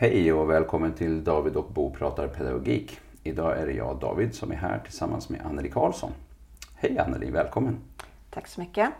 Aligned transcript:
Hej 0.00 0.32
och 0.32 0.50
välkommen 0.50 0.92
till 0.92 1.24
David 1.24 1.56
och 1.56 1.70
Bo 1.72 1.94
pratar 1.94 2.28
pedagogik. 2.28 3.00
Idag 3.22 3.58
är 3.58 3.66
det 3.66 3.72
jag, 3.72 3.98
David, 4.00 4.34
som 4.34 4.52
är 4.52 4.56
här 4.56 4.78
tillsammans 4.78 5.28
med 5.28 5.46
Anneli 5.46 5.70
Karlsson. 5.70 6.12
Hej 6.74 6.98
Anneli, 6.98 7.30
välkommen! 7.30 7.78
Tack 8.30 8.46
så 8.46 8.60
mycket. 8.60 8.90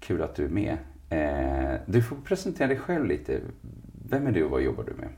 Kul 0.00 0.22
att 0.22 0.34
du 0.34 0.44
är 0.44 0.48
med. 0.48 0.78
Eh, 1.10 1.80
du 1.86 2.02
får 2.02 2.16
presentera 2.16 2.68
dig 2.68 2.78
själv 2.78 3.06
lite. 3.06 3.40
Vem 4.08 4.26
är 4.26 4.32
du 4.32 4.44
och 4.44 4.50
vad 4.50 4.62
jobbar 4.62 4.84
du 4.84 4.92
med? 4.92 5.08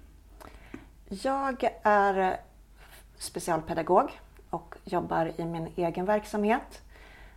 Jag 1.08 1.70
är 1.82 2.36
specialpedagog 3.16 4.10
och 4.50 4.74
jobbar 4.84 5.32
i 5.36 5.44
min 5.44 5.68
egen 5.76 6.04
verksamhet 6.04 6.82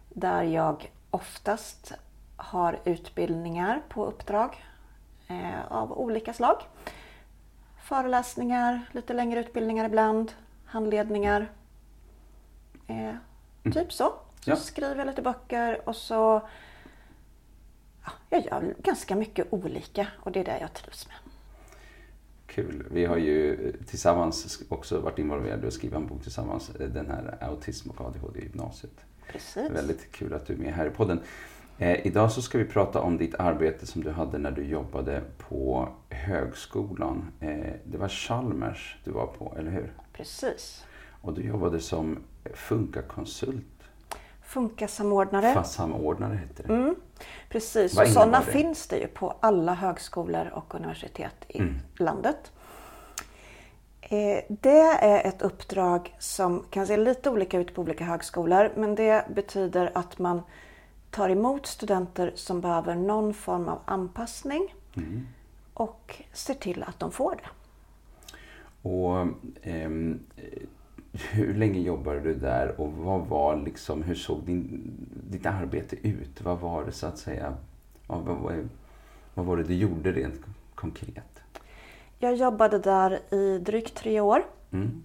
där 0.10 0.44
jag 0.44 0.92
oftast 1.10 1.94
har 2.36 2.80
utbildningar 2.86 3.82
på 3.90 4.06
uppdrag 4.06 4.64
eh, 5.28 5.72
av 5.72 6.00
olika 6.00 6.34
slag. 6.34 6.58
Föreläsningar, 7.84 8.82
lite 8.92 9.14
längre 9.14 9.40
utbildningar 9.40 9.86
ibland, 9.86 10.32
handledningar. 10.66 11.52
Eh, 12.88 13.16
typ 13.74 13.94
så. 13.94 14.14
Så 14.40 14.50
Ja. 14.52 14.56
skriver 14.56 14.96
jag 14.96 15.08
lite 15.08 15.22
böcker 15.22 15.90
och 15.90 15.96
så 15.96 16.42
ja, 18.06 18.12
jag 18.30 18.46
gör 18.46 18.76
ganska 18.84 19.16
mycket 19.16 19.48
olika 19.54 20.08
och 20.20 20.32
det 20.32 20.40
är 20.40 20.44
det 20.46 20.60
jag 20.60 20.74
trivs 20.74 21.08
med. 21.08 21.16
Kul. 22.48 22.88
Vi 22.92 23.06
har 23.06 23.18
ju 23.18 23.72
tillsammans 23.88 24.64
också 24.70 25.00
varit 25.00 25.20
involverade 25.20 25.68
och 25.68 25.74
skrivit 25.74 25.96
en 25.98 26.08
bok 26.08 26.24
tillsammans, 26.24 26.70
eh, 26.76 26.90
den 26.90 27.08
här 27.12 27.38
Autism 27.42 27.90
och 27.90 28.02
ADHD 28.02 28.40
i 28.40 28.44
gymnasiet. 28.44 29.06
Precis. 29.32 29.72
Väldigt 29.72 30.12
kul 30.12 30.34
att 30.34 30.46
du 30.48 30.54
är 30.54 30.58
med 30.58 30.74
här 30.74 30.86
i 30.86 30.90
podden. 30.90 31.20
Eh, 31.78 32.08
idag 32.08 32.32
så 32.32 32.42
ska 32.42 32.58
vi 32.58 32.66
prata 32.66 33.02
om 33.02 33.18
ditt 33.18 33.36
arbete 33.36 33.86
som 33.88 34.04
du 34.04 34.12
hade 34.12 34.38
när 34.38 34.52
du 34.52 34.64
jobbade 34.66 35.22
på 35.50 35.90
högskolan. 36.10 37.32
Eh, 37.40 37.74
det 37.84 37.98
var 37.98 38.08
Chalmers 38.08 38.98
du 39.04 39.12
var 39.12 39.28
på, 39.28 39.54
eller 39.58 39.72
hur? 39.72 39.94
Precis. 40.14 40.84
Och 41.22 41.34
du 41.34 41.42
jobbade 41.42 41.80
som 41.80 42.18
Funka-konsult, 42.54 43.66
Funka-samordnare. 44.44 45.54
fast 45.54 45.74
samordnare 45.74 46.34
hette 46.36 46.64
det. 46.64 46.74
Mm, 46.74 46.96
precis, 47.50 48.00
och 48.00 48.08
sådana 48.08 48.40
det? 48.40 48.46
finns 48.52 48.88
det 48.88 48.98
ju 48.98 49.08
på 49.08 49.36
alla 49.40 49.74
högskolor 49.74 50.50
och 50.54 50.76
universitet 50.76 51.36
i 51.48 51.60
Mm. 51.60 51.76
landet. 52.00 52.52
Eh, 54.02 54.40
Det 54.50 54.80
är 55.02 55.28
ett 55.28 55.42
uppdrag 55.42 56.16
som 56.20 56.64
kan 56.70 56.88
se 56.88 56.98
lite 56.98 57.30
olika 57.30 57.60
ut 57.60 57.76
på 57.76 57.82
olika 57.82 58.04
högskolor 58.04 58.72
men 58.76 58.96
det 58.96 59.26
betyder 59.36 59.92
att 59.96 60.20
man 60.20 60.42
tar 61.14 61.30
emot 61.30 61.66
studenter 61.66 62.32
som 62.36 62.62
behöver 62.62 62.96
någon 62.96 63.34
form 63.34 63.68
av 63.70 63.80
anpassning 63.86 64.76
Mm. 64.96 65.28
och 65.74 66.24
ser 66.34 66.54
till 66.54 66.84
att 66.84 67.00
de 67.00 67.12
får 67.12 67.36
det. 67.36 67.50
Och 68.90 69.18
eh, 69.62 69.90
hur 71.32 71.54
länge 71.54 71.80
jobbade 71.80 72.20
du 72.20 72.34
där 72.34 72.82
och 72.82 72.94
vad 72.94 73.22
var 73.28 73.56
liksom, 73.56 74.04
hur 74.04 74.16
såg 74.16 74.44
din, 74.44 74.92
ditt 75.30 75.46
arbete 75.46 75.96
ut? 76.08 76.42
Vad 76.42 76.60
var 76.60 76.84
det 76.86 76.92
så 76.92 77.08
att 77.08 77.18
säga, 77.18 77.54
vad, 78.08 78.20
vad, 78.22 78.70
vad, 79.34 79.46
var 79.46 79.58
det 79.58 79.64
du 79.64 79.74
gjorde 79.76 80.12
rent 80.12 80.42
konkret? 80.76 81.40
Jag 82.20 82.36
jobbade 82.36 82.80
där 82.80 83.34
i 83.34 83.60
drygt 83.60 83.96
tre 83.96 84.20
år. 84.20 84.46
Mm. 84.72 85.04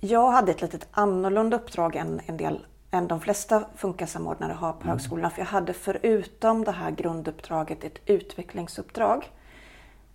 Jag 0.00 0.30
hade 0.30 0.50
ett 0.52 0.62
litet 0.62 0.88
annorlunda 0.90 1.56
uppdrag 1.56 1.96
än, 1.96 2.20
en 2.26 2.36
del, 2.36 2.66
än 2.96 3.08
de 3.08 3.20
flesta 3.20 3.64
Funka-samordnare 3.76 4.52
har 4.52 4.72
på 4.72 4.88
högskolorna. 4.88 5.30
För 5.30 5.40
jag 5.40 5.46
hade 5.46 5.72
förutom 5.72 6.64
det 6.64 6.72
här 6.72 6.90
grunduppdraget 6.90 7.84
ett 7.84 7.98
utvecklingsuppdrag 8.06 9.32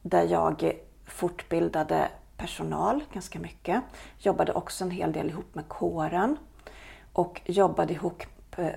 där 0.01 0.23
jag 0.23 0.73
fortbildade 1.05 2.08
personal 2.37 3.03
ganska 3.14 3.39
mycket. 3.39 3.83
Jobbade 4.17 4.53
också 4.53 4.83
en 4.83 4.91
hel 4.91 5.11
del 5.11 5.30
ihop 5.30 5.55
med 5.55 5.67
kåren 5.67 6.37
och 7.14 7.41
jobbade 7.45 7.93
ihop 7.93 8.23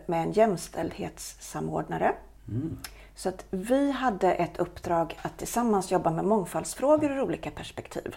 med 0.07 0.23
en 0.23 0.33
jämställdhetssamordnare. 0.33 2.15
Så 3.15 3.29
att 3.29 3.45
vi 3.51 3.91
hade 3.91 4.33
ett 4.33 4.59
uppdrag 4.59 5.19
att 5.23 5.39
tillsammans 5.39 5.91
jobba 5.91 6.11
med 6.11 6.25
mångfaldsfrågor 6.25 7.11
ur 7.11 7.23
olika 7.23 7.51
perspektiv. 7.51 8.17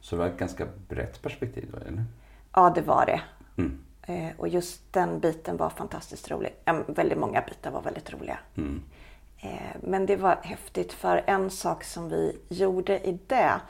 Så 0.00 0.16
det 0.16 0.18
var 0.22 0.26
ett 0.28 0.38
ganska 0.38 0.66
brett 0.88 1.22
perspektiv 1.22 1.74
eller? 1.74 2.04
Ja, 2.52 2.72
det 2.74 2.82
var 2.82 3.06
det. 3.06 3.20
Mm. 3.56 3.78
Eh, 4.06 4.28
och 4.36 4.48
just 4.48 4.92
den 4.92 5.20
biten 5.20 5.56
var 5.56 5.70
fantastiskt 5.70 6.30
rolig. 6.30 6.54
Väldigt 6.86 7.18
många 7.18 7.40
bitar 7.40 7.70
var 7.70 7.82
väldigt 7.82 8.12
roliga. 8.12 8.38
Mm. 8.56 8.82
Eh, 9.40 9.76
men 9.80 10.06
det 10.06 10.16
var 10.16 10.38
häftigt 10.42 10.92
för 10.92 11.24
en 11.26 11.50
sak 11.50 11.84
som 11.84 12.08
vi 12.08 12.38
gjorde 12.48 13.08
i 13.08 13.18
det, 13.26 13.60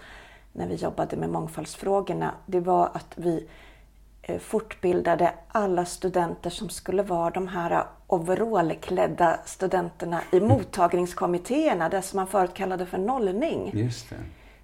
när 0.53 0.69
vi 0.69 0.75
jobbade 0.75 1.17
med 1.17 1.31
mångfaldsfrågorna, 1.31 2.35
det 2.47 2.61
var 2.61 2.87
att 2.95 3.13
vi 3.15 3.49
eh, 4.23 4.39
fortbildade 4.39 5.35
alla 5.49 5.85
studenter 5.85 6.51
som 6.51 6.69
skulle 6.69 7.03
vara 7.03 7.31
de 7.31 7.49
här 7.49 7.85
overallklädda 8.07 9.41
studenterna 9.45 10.23
i 10.33 10.41
mottagningskommittéerna, 10.41 11.89
det 11.89 12.03
som 12.03 12.17
man 12.17 12.27
förut 12.27 12.55
kallade 12.55 12.87
för 12.87 12.99
nollning. 12.99 13.71
Just 13.75 14.11
det. 14.11 14.17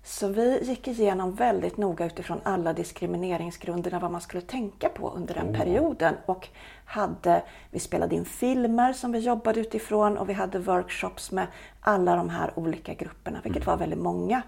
Så 0.04 0.28
vi 0.28 0.60
gick 0.62 0.88
igenom 0.88 1.34
väldigt 1.34 1.76
noga 1.76 2.06
utifrån 2.06 2.40
alla 2.42 2.72
diskrimineringsgrunderna 2.72 3.98
vad 3.98 4.10
man 4.10 4.20
skulle 4.20 4.40
tänka 4.40 4.88
på 4.88 5.10
under 5.10 5.34
den 5.34 5.48
Åh. 5.48 5.56
perioden. 5.56 6.14
Och 6.26 6.48
hade, 6.84 7.42
vi 7.70 7.78
spelade 7.78 8.14
in 8.14 8.24
filmer 8.24 8.92
som 8.92 9.12
vi 9.12 9.18
jobbade 9.18 9.60
utifrån 9.60 10.18
och 10.18 10.28
vi 10.28 10.32
hade 10.32 10.58
workshops 10.58 11.32
med 11.32 11.46
alla 11.80 12.16
de 12.16 12.28
här 12.28 12.58
olika 12.58 12.94
grupperna, 12.94 13.40
vilket 13.44 13.66
var 13.66 13.76
väldigt 13.76 13.98
många. 13.98 14.42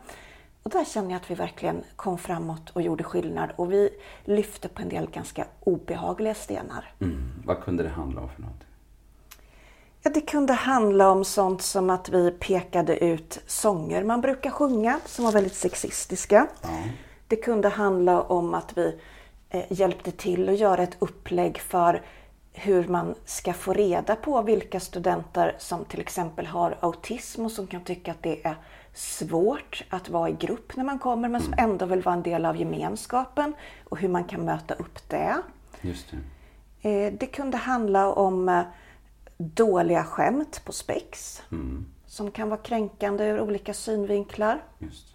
Och 0.63 0.71
där 0.71 0.85
känner 0.85 1.11
jag 1.11 1.17
att 1.17 1.31
vi 1.31 1.35
verkligen 1.35 1.83
kom 1.97 2.19
framåt 2.19 2.71
och 2.71 2.83
gjorde 2.83 3.05
skillnad 3.05 3.51
och 3.57 3.73
vi 3.73 3.91
lyfte 4.25 4.69
på 4.69 4.83
en 4.83 4.89
del 4.89 5.11
ganska 5.11 5.47
obehagliga 5.61 6.35
stenar. 6.35 6.93
Mm. 7.01 7.33
Vad 7.45 7.61
kunde 7.61 7.83
det 7.83 7.89
handla 7.89 8.21
om 8.21 8.29
för 8.29 8.43
något? 8.43 8.64
Ja, 10.07 10.11
det 10.15 10.21
kunde 10.21 10.53
handla 10.53 11.11
om 11.11 11.25
sånt 11.25 11.63
som 11.63 11.91
att 11.91 12.09
vi 12.09 12.31
pekade 12.31 13.05
ut 13.05 13.41
sånger 13.47 14.05
man 14.05 14.21
brukar 14.21 14.51
sjunga 14.51 15.01
som 15.07 15.25
var 15.25 15.33
väldigt 15.33 15.55
sexistiska. 15.55 16.47
Ja. 16.63 16.69
Det 17.29 17.37
kunde 17.37 17.69
handla 17.69 18.23
om 18.23 18.55
att 18.55 18.79
vi 18.79 19.01
eh, 19.51 19.63
hjälpte 19.69 20.11
till 20.11 20.49
att 20.49 20.59
göra 20.59 20.83
ett 20.83 20.97
upplägg 20.99 21.59
för 21.59 22.03
hur 22.53 22.89
man 22.89 23.15
ska 23.25 23.53
få 23.53 23.73
reda 23.73 24.17
på 24.17 24.43
vilka 24.43 24.81
studenter 24.81 25.57
som 25.59 25.85
till 25.85 26.01
exempel 26.01 26.47
har 26.47 26.79
autism 26.81 27.45
och 27.45 27.51
som 27.53 27.67
kan 27.67 27.81
tycka 27.85 28.11
att 28.11 28.23
det 28.23 28.47
är 28.47 28.57
svårt 28.95 29.85
att 29.91 30.09
vara 30.09 30.29
i 30.29 30.33
grupp 30.33 30.77
när 30.77 30.85
man 30.85 30.99
kommer 30.99 31.29
men 31.29 31.41
som 31.43 31.55
ändå 31.59 31.87
vill 31.87 32.03
vara 32.03 32.15
en 32.15 32.23
del 32.23 32.45
av 32.45 32.57
gemenskapen 32.57 33.55
och 33.89 33.99
hur 33.99 34.09
man 34.09 34.25
kan 34.25 34.45
möta 34.45 34.75
upp 34.75 35.09
det. 35.09 35.37
Just 35.81 36.07
det. 36.11 36.89
Eh, 36.91 37.13
Det 37.13 37.27
kunde 37.27 37.57
handla 37.57 38.13
om 38.13 38.49
eh, 38.49 38.63
dåliga 39.37 40.05
skämt 40.05 40.63
på 40.65 40.73
spex 40.73 41.43
Mm. 41.53 41.85
som 42.07 42.31
kan 42.31 42.49
vara 42.49 42.61
kränkande 42.61 43.25
ur 43.25 43.41
olika 43.41 43.75
synvinklar. 43.75 44.63
Just. 44.79 45.07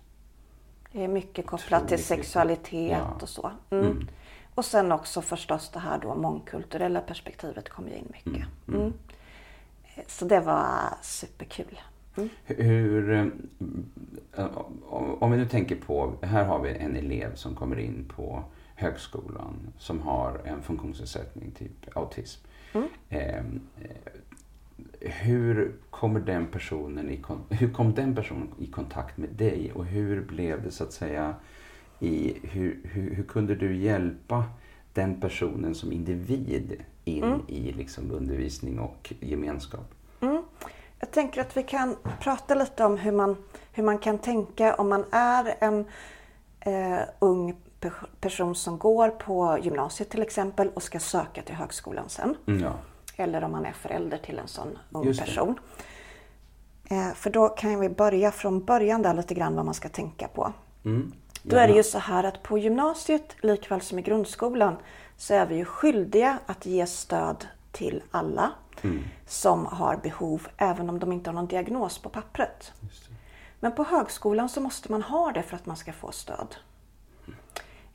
Det 0.92 1.04
är 1.04 1.08
mycket 1.08 1.46
kopplat 1.48 1.88
till 1.88 2.04
sexualitet 2.04 2.92
Ja. 2.92 3.18
och 3.22 3.30
så. 3.30 3.52
Mm. 3.70 4.08
Och 4.56 4.66
sen 4.66 4.92
också 4.92 5.22
förstås 5.22 5.70
det 5.74 5.80
här 5.80 6.00
då 6.02 6.16
mångkulturella 6.16 7.02
perspektivet 7.02 7.70
kom 7.70 7.88
ju 7.88 7.94
in 7.96 8.08
mycket. 8.26 8.48
Mm. 8.68 8.94
Eh, 9.96 10.04
Så 10.08 10.26
det 10.26 10.40
var 10.40 10.68
superkul. 11.02 11.80
Mm. 12.18 12.30
Hur, 12.46 13.12
eh, 14.36 14.46
om- 14.90 15.18
om 15.24 15.32
vi 15.32 15.38
nu 15.38 15.46
tänker 15.48 15.76
på, 15.76 16.14
här 16.22 16.46
har 16.46 16.60
vi 16.60 16.70
en 16.78 16.96
elev 16.96 17.36
som 17.36 17.56
kommer 17.56 17.80
in 17.80 18.12
på 18.16 18.44
högskolan 18.76 19.74
som 19.78 20.02
har 20.02 20.42
en 20.46 20.62
funktionsnedsättning, 20.62 21.52
typ 21.52 21.98
autism. 21.98 22.46
Eh, 22.74 23.36
eh, 23.36 23.44
hur, 25.00 25.76
kommer 25.90 26.20
den 26.20 26.48
personen 26.48 27.10
i, 27.10 27.22
hur 27.50 27.74
kom 27.74 27.94
den 27.94 28.16
personen 28.16 28.48
i 28.60 28.68
kontakt 28.68 29.18
med 29.18 29.30
dig 29.30 29.72
och 29.74 29.86
hur 29.86 30.22
blev 30.22 30.64
det 30.64 30.72
så 30.72 30.84
att 30.84 30.94
säga 30.94 31.36
i, 32.00 32.38
hur, 32.44 32.80
hur, 32.84 33.16
hur 33.16 33.24
kunde 33.24 33.56
du 33.56 33.76
hjälpa 33.76 34.44
den 34.94 35.22
personen 35.22 35.76
som 35.76 35.92
individ 35.92 36.84
in 37.06 37.42
i 37.48 37.72
liksom 37.72 38.12
undervisning 38.12 38.80
och 38.80 39.14
gemenskap? 39.20 39.94
Mm. 40.22 40.44
Jag 41.00 41.12
tänker 41.12 41.42
att 41.42 41.58
vi 41.58 41.64
kan 41.64 41.96
prata 42.20 42.56
lite 42.56 42.86
om 42.86 42.98
hur 42.98 43.12
man, 43.12 43.38
hur 43.74 43.84
man 43.84 43.98
kan 43.98 44.18
tänka 44.18 44.76
om 44.76 44.90
man 44.90 45.06
är 45.12 45.56
en 45.60 45.86
eh, 46.60 47.02
ung 47.20 47.56
person 48.20 48.56
som 48.56 48.78
går 48.78 49.10
på 49.10 49.58
gymnasiet 49.62 50.10
till 50.10 50.22
exempel 50.22 50.70
och 50.70 50.84
ska 50.84 51.00
söka 51.00 51.42
till 51.42 51.56
högskolan 51.56 52.10
sen. 52.10 52.36
Mm, 52.48 52.64
Ja. 52.64 52.74
Eller 53.16 53.44
om 53.44 53.52
man 53.52 53.66
är 53.66 53.72
förälder 53.72 54.18
till 54.18 54.40
en 54.40 54.48
sån 54.48 54.78
ung 54.92 55.18
person. 55.18 55.60
Eh, 56.90 57.14
för 57.14 57.30
då 57.30 57.50
kan 57.50 57.80
vi 57.80 57.90
börja 57.90 58.32
från 58.32 58.66
början 58.66 59.02
där 59.02 59.14
lite 59.14 59.34
grann 59.34 59.56
vad 59.56 59.66
man 59.66 59.74
ska 59.74 59.90
tänka 59.90 60.28
på. 60.28 60.54
Mm. 60.86 61.12
Då 61.44 61.56
är 61.56 61.68
det 61.68 61.74
ju 61.74 61.84
så 61.84 62.00
här 62.00 62.24
att 62.24 62.44
på 62.44 62.58
gymnasiet 62.58 63.36
likväl 63.42 63.82
som 63.82 64.00
i 64.00 64.02
grundskolan 64.02 64.76
så 65.18 65.34
är 65.34 65.46
vi 65.46 65.56
ju 65.56 65.66
skyldiga 65.66 66.40
att 66.46 66.66
ge 66.66 66.86
stöd 66.86 67.46
till 67.72 68.04
alla 68.12 68.52
som 69.28 69.66
har 69.66 69.96
behov 69.96 70.48
även 70.58 70.90
om 70.90 71.00
de 71.00 71.12
inte 71.12 71.30
har 71.30 71.36
någon 71.36 71.48
diagnos 71.48 71.98
på 72.00 72.10
pappret. 72.10 72.74
Men 73.60 73.72
på 73.76 73.84
högskolan 73.84 74.50
så 74.50 74.62
måste 74.62 74.92
man 74.92 75.02
ha 75.02 75.32
det 75.32 75.44
för 75.44 75.56
att 75.56 75.66
man 75.66 75.78
ska 75.78 75.94
få 75.94 76.12
stöd. 76.12 76.56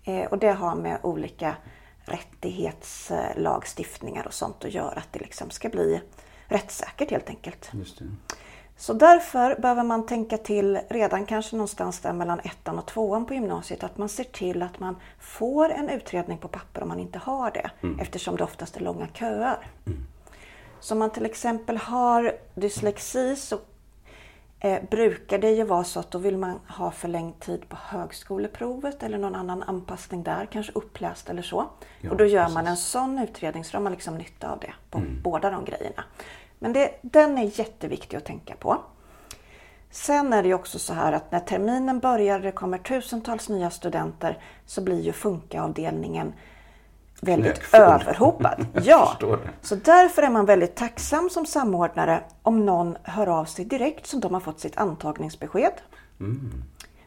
Eh, 0.05 0.25
och 0.25 0.39
det 0.39 0.53
har 0.53 0.75
med 0.75 0.99
olika 1.03 1.57
rättighetslagstiftningar 2.05 4.27
och 4.27 4.35
sånt 4.35 4.65
att 4.65 4.75
göra. 4.75 4.99
Att 4.99 5.13
det 5.13 5.19
liksom 5.19 5.51
ska 5.51 5.69
bli 5.69 6.01
rättssäkert 6.47 7.11
helt 7.11 7.29
enkelt. 7.29 7.71
Så 8.77 8.93
därför 8.93 9.61
behöver 9.61 9.83
man 9.83 10.07
tänka 10.07 10.39
till 10.39 10.79
redan 10.89 11.27
kanske 11.27 11.57
någonstans 11.57 12.01
där 12.01 12.13
mellan 12.13 12.41
ettan 12.41 12.79
och 12.79 12.87
tvåan 12.87 13.27
på 13.27 13.35
gymnasiet 13.35 13.85
att 13.85 13.99
man 13.99 14.09
ser 14.09 14.25
till 14.25 14.63
att 14.63 14.79
man 14.79 14.97
får 15.21 15.71
en 15.71 15.89
utredning 15.89 16.39
på 16.39 16.49
papper 16.49 16.83
om 16.83 16.89
man 16.89 17.01
inte 17.01 17.19
har 17.19 17.51
det. 17.51 17.71
Eftersom 18.01 18.37
det 18.37 18.45
oftast 18.45 18.77
är 18.77 18.81
långa 18.81 19.07
köer. 19.07 19.67
Så 20.81 20.95
om 20.95 20.99
man 20.99 21.11
till 21.11 21.27
exempel 21.27 21.77
har 21.77 22.33
dyslexi 22.55 23.37
så 23.37 23.59
eh, 24.65 24.83
brukar 24.91 25.39
det 25.39 25.51
ju 25.51 25.65
vara 25.65 25.85
så 25.85 26.01
att 26.01 26.11
då 26.11 26.19
vill 26.19 26.37
man 26.37 26.61
ha 26.69 26.91
förlängd 26.91 27.41
tid 27.41 27.69
på 27.69 27.77
högskoleprovet 27.81 29.03
eller 29.03 29.19
någon 29.19 29.35
annan 29.35 29.63
anpassning 29.63 30.23
där, 30.23 30.47
kanske 30.47 30.73
uppläst 30.73 31.31
eller 31.31 31.43
så. 31.43 31.67
Ja, 32.01 32.11
och 32.11 32.17
då 32.17 32.25
gör 32.25 32.49
man 32.49 32.65
precis. 32.65 32.69
en 32.69 32.77
sån 32.77 33.19
utredning 33.19 33.65
så 33.65 33.73
då 33.73 33.79
har 33.79 33.83
man 33.83 33.93
liksom 33.93 34.19
nytta 34.19 34.51
av 34.51 34.59
det 34.59 34.75
på 34.91 35.03
båda 35.23 35.51
de 35.51 35.65
grejerna. 35.65 36.05
Men 36.59 36.73
det, 36.73 36.91
den 37.03 37.39
är 37.39 37.59
jätteviktig 37.59 38.17
att 38.17 38.25
tänka 38.25 38.55
på. 38.57 38.79
Sen 39.91 40.33
är 40.33 40.43
det 40.43 40.49
ju 40.49 40.55
också 40.55 40.79
så 40.79 40.95
här 40.95 41.13
att 41.13 41.33
när 41.33 41.41
terminen 41.41 42.01
börjar 42.01 42.37
och 42.37 42.45
det 42.45 42.53
kommer 42.53 42.79
tusentals 42.79 43.49
nya 43.49 43.71
studenter 43.71 44.39
så 44.67 44.83
blir 44.83 45.01
ju 45.01 45.13
Funka-avdelningen 45.13 46.33
väldigt 47.21 47.55
Knökfull. 47.55 47.81
överhopad. 47.81 48.67
Ja, 48.83 49.17
så 49.63 49.75
därför 49.75 50.23
är 50.23 50.31
man 50.31 50.47
väldigt 50.47 50.75
tacksam 50.77 51.31
som 51.31 51.47
samordnare 51.47 52.21
om 52.43 52.67
någon 52.67 52.97
hör 53.03 53.27
av 53.27 53.45
sig 53.45 53.65
direkt 53.65 54.07
som 54.07 54.21
de 54.21 54.35
har 54.35 54.41
fått 54.41 54.61
sitt 54.61 54.77
antagningsbesked. 54.77 55.73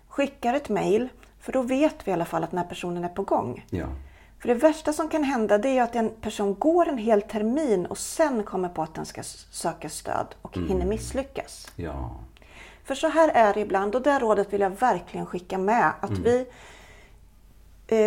Skickar 0.08 0.54
ett 0.54 0.70
mejl, 0.70 1.10
för 1.40 1.52
då 1.52 1.62
vet 1.62 1.96
vi 2.08 2.12
i 2.12 2.14
alla 2.14 2.26
fall 2.26 2.44
att 2.44 2.52
den 2.52 2.58
här 2.60 2.66
personen 2.68 3.04
är 3.04 3.10
på 3.10 3.22
gång. 3.22 3.66
Ja. 3.70 3.86
För 4.40 4.48
det 4.48 4.54
värsta 4.54 4.94
som 4.94 5.10
kan 5.10 5.24
hända 5.24 5.58
det 5.58 5.70
är 5.78 5.84
att 5.84 5.96
en 5.96 6.10
person 6.22 6.56
går 6.60 6.88
en 6.88 6.98
hel 6.98 7.22
termin 7.22 7.86
och 7.86 7.98
sen 7.98 8.44
kommer 8.44 8.70
på 8.70 8.82
att 8.84 8.94
den 8.96 9.06
ska 9.06 9.24
söka 9.52 9.90
stöd 9.90 10.28
och 10.42 10.58
hinner 10.58 10.86
misslyckas. 10.86 11.72
Ja. 11.76 12.12
För 12.84 12.96
så 12.96 13.08
här 13.08 13.30
är 13.30 13.54
det 13.54 13.60
ibland 13.60 13.96
och 13.96 14.02
det 14.02 14.20
rådet 14.20 14.54
vill 14.54 14.62
jag 14.62 14.70
verkligen 14.70 15.26
skicka 15.26 15.58
med. 15.58 15.92
Att 16.02 16.12
vi, 16.12 16.40
eh, 16.40 16.46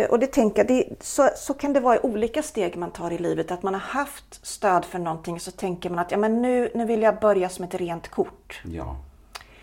och 0.09 0.19
det 0.19 0.27
tänker 0.27 0.63
det, 0.63 0.89
så, 0.99 1.29
så 1.35 1.53
kan 1.53 1.73
det 1.73 1.79
vara 1.79 1.95
i 1.95 1.99
olika 1.99 2.43
steg 2.43 2.77
man 2.77 2.91
tar 2.91 3.11
i 3.11 3.17
livet. 3.17 3.51
Att 3.51 3.63
man 3.63 3.73
har 3.73 3.81
haft 3.81 4.45
stöd 4.45 4.85
för 4.85 4.99
någonting 4.99 5.39
så 5.39 5.51
tänker 5.51 5.89
man 5.89 5.99
att 5.99 6.11
ja, 6.11 6.17
men 6.17 6.41
nu, 6.41 6.71
nu 6.75 6.85
vill 6.85 7.01
jag 7.01 7.19
börja 7.19 7.49
som 7.49 7.65
ett 7.65 7.75
rent 7.75 8.07
kort. 8.07 8.61
Ja. 8.65 8.95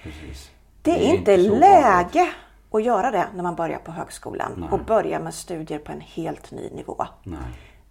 Precis. 0.03 0.51
Det 0.83 0.91
är, 0.91 1.15
inte 1.15 1.37
så 1.37 1.43
vanligt. 1.43 1.61
läge 1.61 2.31
att 2.71 2.85
göra 2.85 3.11
det 3.11 3.27
när 3.35 3.43
man 3.43 3.55
börjar 3.55 3.79
på 3.79 3.93
högskolan 3.93 4.53
Nej. 4.57 4.69
och 4.73 4.85
börja 4.85 5.21
med 5.21 5.35
studier 5.35 5.79
på 5.79 5.93
en 5.93 6.01
helt 6.01 6.51
ny 6.51 6.71
nivå. 6.71 7.07
Nej. 7.23 7.39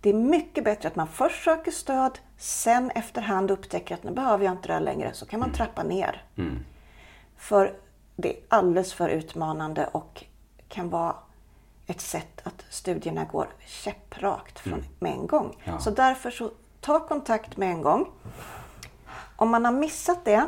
Det 0.02 0.10
är 0.10 0.14
mycket 0.14 0.64
bättre 0.64 0.88
att 0.88 0.96
man 0.96 1.08
först 1.08 1.44
söker 1.44 1.72
stöd, 1.72 2.20
sen 2.38 2.92
efterhand 2.92 3.52
upptäcker 3.52 3.96
att 3.96 4.04
nu 4.04 4.12
behöver 4.12 4.46
jag 4.46 4.54
inte 4.54 4.68
det 4.68 4.74
här 4.74 4.82
längre, 4.82 5.14
så 5.14 5.26
kan 5.26 5.40
man 5.40 5.52
trappa 5.52 5.84
ner. 5.84 6.24
Mm. 6.38 6.60
För 7.38 7.74
det 8.16 8.30
är 8.30 8.40
alldeles 8.48 8.94
för 8.94 9.10
utmanande 9.10 9.90
och 9.92 10.24
kan 10.68 10.90
vara 10.90 11.16
ett 11.88 12.02
sätt 12.02 12.42
att 12.44 12.66
studierna 12.70 13.24
går 13.24 13.48
käpprakt 13.66 14.60
från, 14.60 14.84
med 15.00 15.12
en 15.12 15.28
gång. 15.28 15.46
Mm. 15.46 15.58
Ja. 15.64 15.80
Så 15.80 15.92
därför 15.92 16.32
så 16.32 16.52
ta 16.82 17.08
kontakt 17.08 17.58
med 17.58 17.70
en 17.70 17.82
gång. 17.82 18.08
Om 19.36 19.50
man 19.50 19.66
har 19.66 19.72
missat 19.72 20.26
det 20.26 20.48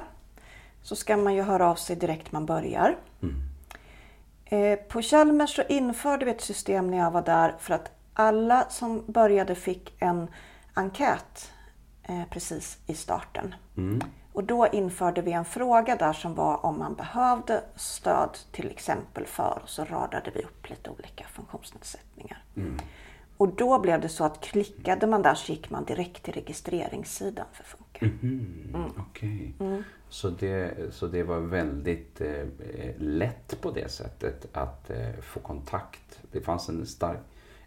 så 0.81 0.95
ska 0.95 1.17
man 1.17 1.35
ju 1.35 1.41
höra 1.41 1.69
av 1.69 1.75
sig 1.75 1.95
direkt 1.95 2.31
man 2.31 2.45
börjar. 2.45 2.97
Eh, 4.45 4.79
På 4.79 5.01
Chalmers 5.01 5.55
så 5.55 5.61
införde 5.61 6.25
vi 6.25 6.31
ett 6.31 6.41
system 6.41 6.91
när 6.91 6.97
jag 6.97 7.11
var 7.11 7.21
där 7.21 7.55
för 7.59 7.73
att 7.73 7.91
alla 8.13 8.69
som 8.69 9.03
började 9.07 9.55
fick 9.55 9.93
en 9.99 10.27
enkät 10.73 11.51
eh, 12.03 12.23
precis 12.29 12.77
i 12.87 12.93
starten. 12.93 13.55
Och 14.39 14.45
då 14.45 14.67
införde 14.67 15.21
vi 15.21 15.31
en 15.31 15.45
fråga 15.45 15.95
där 15.95 16.13
som 16.13 16.35
var 16.35 16.65
om 16.65 16.79
man 16.79 16.95
behövde 16.95 17.63
stöd 17.75 18.37
till 18.51 18.71
exempel 18.71 19.25
för, 19.25 19.59
och 19.63 19.69
så 19.69 19.83
radade 19.83 20.31
vi 20.35 20.41
upp 20.41 20.69
lite 20.69 20.89
olika 20.89 21.25
funktionsnedsättningar. 21.27 22.43
Och 23.37 23.47
då 23.47 23.79
blev 23.79 24.01
det 24.01 24.09
så 24.09 24.23
att 24.23 24.41
klickade 24.41 25.07
man 25.07 25.21
där 25.21 25.33
så 25.33 25.51
gick 25.51 25.69
man 25.69 25.85
direkt 25.85 26.23
till 26.23 26.33
registreringssidan 26.33 27.45
för 27.53 27.63
Funka. 27.63 28.05
Mm. 28.05 28.91
Okej. 28.97 29.53
Så, 30.09 30.29
det, 30.29 30.93
så 30.93 31.07
det 31.07 31.23
var 31.23 31.39
väldigt 31.39 32.21
eh, 32.21 32.45
lätt 32.97 33.61
på 33.61 33.71
det 33.71 33.91
sättet 33.91 34.47
att 34.53 34.89
eh, 34.89 35.13
få 35.21 35.39
kontakt. 35.39 36.19
Det 36.31 36.41
fanns 36.41 36.69
en 36.69 36.85
stark, 36.85 37.19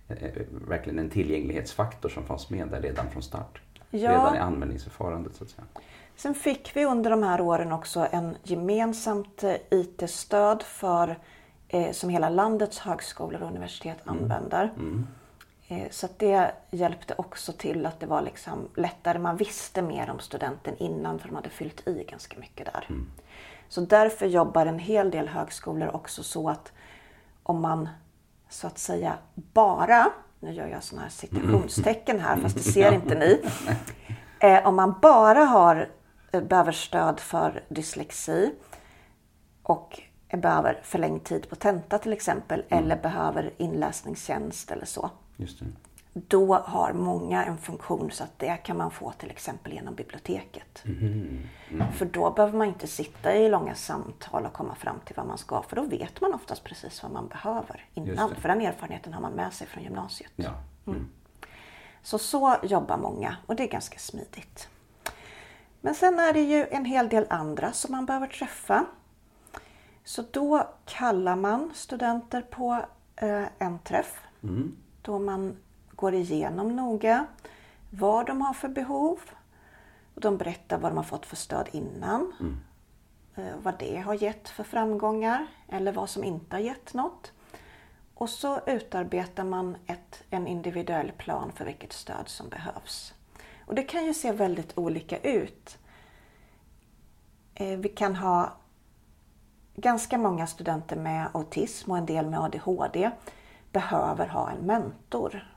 eh, 0.08 0.30
verkligen 0.69 0.98
en 0.98 1.10
tillgänglighetsfaktor 1.10 2.08
som 2.08 2.24
fanns 2.24 2.50
med 2.50 2.69
där 2.69 2.80
redan 2.80 3.10
från 3.10 3.22
start. 3.22 3.60
Ja. 3.90 4.10
Redan 4.10 4.36
i 4.36 4.38
användningsförfarandet 4.38 5.34
så 5.34 5.44
att 5.44 5.50
säga. 5.50 5.64
Sen 6.16 6.34
fick 6.34 6.76
vi 6.76 6.84
under 6.84 7.10
de 7.10 7.22
här 7.22 7.40
åren 7.40 7.72
också 7.72 8.06
en 8.10 8.36
gemensamt 8.42 9.44
eh, 9.44 9.54
IT-stöd 9.70 10.62
för, 10.62 11.18
eh, 11.68 11.92
som 11.92 12.10
hela 12.10 12.28
landets 12.28 12.78
högskolor 12.78 13.42
och 13.42 13.48
universitet 13.48 13.98
använder. 14.04 14.72
Eh, 15.68 15.90
så 15.90 16.08
det 16.16 16.52
hjälpte 16.70 17.14
också 17.18 17.52
till 17.52 17.86
att 17.86 18.00
det 18.00 18.06
var 18.06 18.22
liksom 18.22 18.68
lättare. 18.76 19.18
Man 19.18 19.36
visste 19.36 19.82
mer 19.82 20.10
om 20.10 20.18
studenten 20.18 20.76
innan 20.76 21.18
för 21.18 21.28
de 21.28 21.34
hade 21.34 21.48
fyllt 21.48 21.88
i 21.88 22.04
ganska 22.10 22.38
mycket 22.38 22.66
där. 22.66 22.86
Så 23.68 23.80
därför 23.80 24.26
jobbar 24.26 24.66
en 24.66 24.78
hel 24.78 25.10
del 25.10 25.28
högskolor 25.28 25.90
också 25.94 26.22
så 26.22 26.48
att 26.48 26.72
om 27.42 27.60
man 27.60 27.88
så 28.48 28.66
att 28.66 28.78
säga 28.78 29.14
bara, 29.34 30.10
nu 30.40 30.52
gör 30.52 30.66
jag 30.66 30.82
sådana 30.82 31.02
här 31.02 31.10
citationstecken 31.10 32.20
här 32.20 32.36
fast 32.36 32.56
det 32.56 32.62
ser 32.62 32.92
inte 32.92 33.14
ni. 33.14 33.42
Eh, 34.40 34.66
om 34.66 34.76
man 34.76 34.94
bara 35.02 35.44
har, 35.44 35.88
behöver 36.40 36.73
stöd 36.73 37.20
för 37.20 37.64
dyslexi 37.69 38.55
och 39.62 40.00
behöver 40.32 40.81
förlängd 40.82 41.25
tid 41.25 41.49
på 41.49 41.56
tenta 41.56 41.99
till 41.99 42.12
exempel 42.12 42.64
eller 42.69 42.96
behöver 42.96 43.52
inläsningstjänst 43.56 44.70
eller 44.70 44.87
så. 44.87 45.11
Då 46.14 46.55
har 46.55 46.93
många 46.93 47.44
en 47.44 47.58
funktion 47.58 48.11
så 48.11 48.25
att 48.25 48.38
det 48.38 48.56
kan 48.56 48.76
man 48.76 48.90
få 48.90 49.12
till 49.12 49.31
exempel 49.31 49.73
genom 49.73 49.94
biblioteket. 49.94 50.82
För 51.93 52.05
då 52.05 52.31
behöver 52.31 52.58
man 52.58 52.67
inte 52.67 52.86
sitta 52.86 53.34
i 53.34 53.48
långa 53.48 53.74
samtal 53.74 54.46
och 54.46 54.53
komma 54.53 54.74
fram 54.74 55.01
till 55.05 55.17
vad 55.17 55.27
man 55.27 55.39
ska. 55.39 55.62
För 55.62 55.77
då 55.77 55.82
vet 55.82 56.20
man 56.20 56.34
oftast 56.34 56.65
precis 56.65 57.03
vad 57.03 57.12
man 57.12 57.29
behöver 57.29 57.86
innan. 57.94 58.34
För 58.34 58.48
den 58.48 58.60
erfarenheten 58.60 59.12
har 59.12 59.20
man 59.20 59.32
med 59.32 59.53
sig 59.53 59.67
från 59.67 59.82
gymnasiet. 59.82 60.32
Ja. 60.36 60.51
Mm. 60.86 61.08
Så 62.03 62.19
så 62.19 62.56
jobbar 62.62 62.98
många 62.98 63.36
och 63.46 63.56
det 63.56 63.62
är 63.62 63.69
ganska 63.69 63.98
smidigt. 63.98 64.69
Men 65.84 65.94
sen 65.94 66.19
är 66.19 66.32
det 66.32 66.41
ju 66.41 66.67
en 66.70 66.84
hel 66.84 67.08
del 67.08 67.27
andra 67.31 67.72
som 67.72 67.93
man 67.93 68.06
behöver 68.06 68.27
träffa. 68.27 68.86
Så 70.05 70.24
då 70.31 70.69
kallar 70.84 71.36
man 71.36 71.70
studenter 71.74 72.41
på 72.43 72.84
eh, 73.17 73.44
en 73.58 73.79
träff. 73.79 74.20
Då 75.03 75.19
man 75.19 75.56
går 75.91 76.15
igenom 76.15 76.77
noga 76.77 77.27
vad 77.91 78.27
de 78.27 78.41
har 78.43 78.55
för 78.55 78.69
behov. 78.69 79.20
Och 80.15 80.20
de 80.20 80.36
berättar 80.36 80.79
vad 80.79 80.91
de 80.91 80.96
har 80.96 81.05
fått 81.05 81.27
för 81.27 81.36
stöd 81.36 81.69
innan. 81.72 82.32
Eh, 83.34 83.56
vad 83.62 83.79
det 83.79 83.96
har 83.98 84.15
gett 84.15 84.48
för 84.48 84.65
framgångar 84.65 85.46
eller 85.69 85.93
vad 85.93 86.10
som 86.10 86.24
inte 86.24 86.56
har 86.56 86.60
gett 86.60 86.94
något. 86.94 87.32
Och 88.15 88.31
så 88.31 88.60
utarbetar 88.67 89.44
man 89.44 89.77
ett, 89.86 90.22
en 90.31 90.46
individuell 90.46 91.12
plan 91.12 91.53
för 91.53 91.65
vilket 91.65 91.93
stöd 91.93 92.29
som 92.29 92.48
behövs. 92.48 93.15
Och 93.72 93.76
det 93.76 93.82
kan 93.82 94.05
ju 94.06 94.14
se 94.14 94.32
väldigt 94.32 94.79
olika 94.79 95.19
ut. 95.19 95.79
Eh, 97.55 97.79
Vi 97.79 97.88
kan 97.88 98.17
ha 98.17 98.52
ganska 99.76 100.19
många 100.19 100.46
studenter 100.46 100.96
med 100.96 101.29
autism 101.34 101.91
och 101.91 101.98
en 101.98 102.06
del 102.06 102.26
med 102.26 102.41
ADHD 102.41 103.10
behöver 103.72 104.26
ha 104.26 104.50
en 104.50 104.67
mentor 104.67 105.55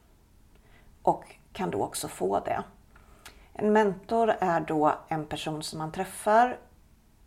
och 1.01 1.35
kan 1.53 1.71
då 1.71 1.83
också 1.83 2.07
få 2.07 2.39
det. 2.39 2.63
En 3.53 3.73
mentor 3.73 4.29
är 4.39 4.59
då 4.59 4.95
en 5.07 5.25
person 5.25 5.63
som 5.63 5.79
man 5.79 5.91
träffar 5.91 6.57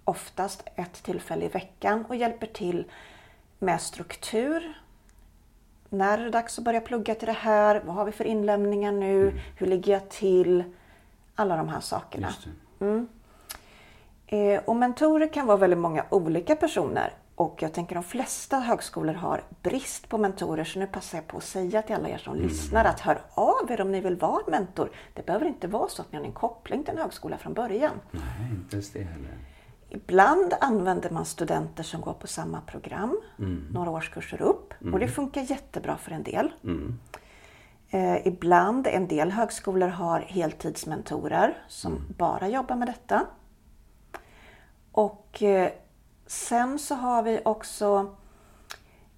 oftast 0.05 0.63
ett 0.77 1.03
tillfälle 1.03 1.45
i 1.45 1.49
veckan 1.49 2.05
och 2.09 2.17
hjälper 2.17 2.47
till 2.47 2.91
med 3.59 3.81
struktur. 3.81 4.83
När 5.89 6.19
är 6.19 6.25
det 6.25 6.31
dags 6.31 6.59
att 6.59 6.65
börja 6.65 6.81
plugga 6.81 7.15
till 7.15 7.27
det 7.27 7.33
här? 7.33 7.83
Vad 7.87 7.95
har 7.95 8.05
vi 8.05 8.13
för 8.13 8.25
inlämningar 8.25 8.93
nu? 8.93 9.41
Hur 9.57 9.67
ligger 9.67 9.93
jag 9.93 10.09
till? 10.09 10.65
Alla 11.41 11.57
de 11.57 11.69
här 11.69 11.81
sakerna. 11.81 12.29
Det. 12.79 13.07
Eh, 14.37 14.61
Och 14.65 14.77
mentorer 14.77 15.33
kan 15.33 15.47
vara 15.47 15.57
väldigt 15.57 15.79
många 15.79 16.05
olika 16.11 16.57
personer. 16.57 17.13
Och 17.35 17.63
jag 17.63 17.73
tänker 17.75 17.95
de 17.95 18.05
flesta 18.05 18.59
högskolor 18.59 19.15
har 19.15 19.43
brist 19.63 20.09
på 20.09 20.19
mentorer. 20.19 20.65
Så 20.65 20.79
nu 20.79 20.87
passar 20.87 21.19
jag 21.19 21.27
på 21.27 21.37
att 21.37 21.45
säga 21.45 21.83
till 21.83 21.95
alla 21.95 22.09
er 22.09 22.19
som 22.19 22.37
lyssnar 22.37 22.85
att 22.85 23.01
hör 23.01 23.23
av 23.35 23.71
er 23.71 23.81
om 23.81 23.93
ni 23.93 24.01
vill 24.01 24.17
vara 24.17 24.43
mentor. 24.47 24.91
Det 25.15 25.27
behöver 25.27 25.47
inte 25.47 25.67
vara 25.69 25.89
så 25.89 26.03
att 26.03 26.13
ni 26.13 26.19
har 26.19 26.25
en 26.25 26.33
koppling 26.33 26.85
till 26.85 26.93
en 26.95 26.99
högskola 26.99 27.39
från 27.39 27.53
början. 27.55 27.93
Nej, 28.11 28.23
inte 28.51 28.77
ens 28.77 28.91
det 28.91 29.03
heller. 29.03 29.39
Ibland 29.91 30.55
använder 30.61 31.11
man 31.11 31.25
studenter 31.25 31.83
som 31.83 32.01
går 32.01 32.13
på 32.13 32.27
samma 32.27 32.61
program, 32.61 33.21
Mm. 33.39 33.67
några 33.73 33.91
årskurser 33.91 34.43
upp. 34.43 34.75
Och 34.93 34.99
det 34.99 35.09
funkar 35.09 35.41
jättebra 35.41 35.97
för 35.97 36.11
en 36.11 36.23
del. 36.23 36.53
Mm. 36.65 36.99
Eh, 37.91 38.27
ibland, 38.27 38.87
en 38.87 39.09
del 39.09 39.31
högskolor 39.33 39.89
har 39.89 40.21
heltidsmentorer 40.21 41.59
som 41.69 41.93
Mm. 41.93 42.05
bara 42.19 42.49
jobbar 42.49 42.77
med 42.77 42.89
detta. 42.89 43.27
Och 44.93 45.43
eh, 45.43 45.71
sen 46.27 46.79
så 46.79 46.95
har 46.95 47.23
vi 47.23 47.41
också 47.45 48.15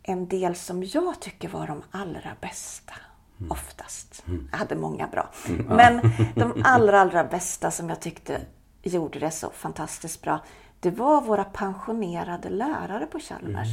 en 0.03 0.29
del 0.29 0.55
som 0.55 0.83
jag 0.85 1.21
tycker 1.21 1.49
var 1.49 1.67
de 1.67 1.83
allra 1.91 2.31
bästa. 2.41 2.93
Mm. 3.39 3.51
Oftast. 3.53 4.23
Jag 4.51 4.59
hade 4.59 4.77
många 4.77 5.07
bra. 5.07 5.29
Men 5.69 6.01
de 6.35 6.53
allra, 6.65 7.01
allra 7.01 7.25
bästa 7.25 7.71
som 7.71 7.89
jag 7.89 8.01
tyckte 8.01 8.41
gjorde 8.83 9.19
det 9.19 9.31
så 9.31 9.51
fantastiskt 9.51 10.23
bra. 10.23 10.41
Det 10.81 10.91
var 10.91 11.21
våra 11.21 11.45
pensionerade 11.45 12.49
lärare 12.51 13.07
på 13.07 13.19
Chalmers. 13.19 13.69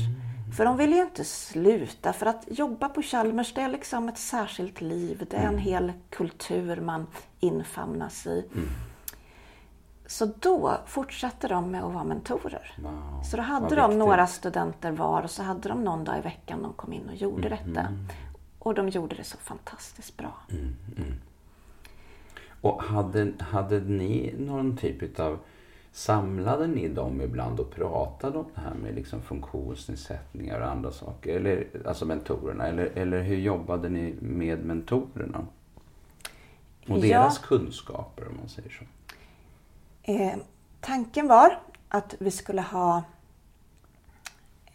För 0.56 0.66
de 0.66 0.78
ville 0.78 0.96
ju 0.96 1.02
inte 1.02 1.24
sluta. 1.24 2.14
För 2.14 2.26
att 2.26 2.44
jobba 2.48 2.90
på 2.90 3.02
Chalmers 3.02 3.54
det 3.54 3.62
är 3.62 3.70
liksom 3.70 4.10
ett 4.10 4.18
särskilt 4.18 4.82
liv. 4.82 5.28
Det 5.30 5.38
är 5.38 5.48
en 5.48 5.58
hel 5.58 5.94
kultur 6.10 6.82
man 6.82 7.08
infamnas 7.40 8.28
i. 8.28 8.46
Så 10.06 10.26
då 10.40 10.78
fortsatte 10.86 11.48
de 11.48 11.72
med 11.72 11.84
att 11.84 11.94
vara 11.94 12.04
mentorer. 12.04 12.76
Wow, 12.84 13.22
Så 13.24 13.38
då 13.38 13.44
hade 13.44 13.76
de 13.76 13.82
viktigt. 13.90 13.98
några 14.00 14.28
studenter 14.28 14.92
var 14.92 15.22
och 15.22 15.32
så 15.32 15.44
hade 15.44 15.70
de 15.70 15.84
någon 15.84 16.04
dag 16.04 16.18
i 16.18 16.22
veckan 16.22 16.62
de 16.64 16.74
kom 16.74 16.94
in 16.94 17.10
och 17.10 17.16
gjorde 17.16 17.48
Mm. 17.48 17.74
detta. 17.74 17.88
Och 18.60 18.74
de 18.74 18.90
gjorde 18.90 19.16
det 19.16 19.24
så 19.24 19.38
fantastiskt 19.38 20.18
bra. 20.18 20.34
Och 22.62 22.84
hade, 22.84 23.34
hade 23.40 23.80
ni 23.80 24.36
någon 24.40 24.78
typ 24.78 25.20
av 25.20 25.40
Samlade 25.98 26.68
ni 26.68 26.88
dem 26.88 27.22
ibland 27.22 27.60
och 27.60 27.72
pratade 27.72 28.38
om 28.38 28.46
det 28.56 28.62
här 28.62 28.74
med 28.74 28.96
liksom 28.96 29.22
funktionsnedsättningar 29.22 30.60
och 30.60 30.68
andra 30.72 30.92
saker? 30.92 31.36
Eller, 31.36 31.68
alltså 31.86 32.06
mentorerna. 32.06 32.68
Eller, 32.68 32.86
eller 32.86 33.22
hur 33.22 33.38
jobbade 33.38 33.90
ni 33.90 34.16
med 34.22 34.66
mentorerna? 34.66 35.48
Och 36.88 36.98
Ja. 36.98 36.98
deras 36.98 37.38
kunskaper 37.38 38.28
om 38.28 38.38
man 38.38 38.50
säger 38.50 38.70
så. 38.70 38.86
Eh, 40.12 40.38
tanken 40.82 41.28
var 41.28 41.60
att 41.90 42.16
vi 42.20 42.32
skulle 42.32 42.62
ha 42.62 43.04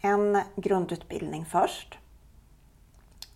en 0.01 0.41
grundutbildning 0.57 1.45
först. 1.45 1.99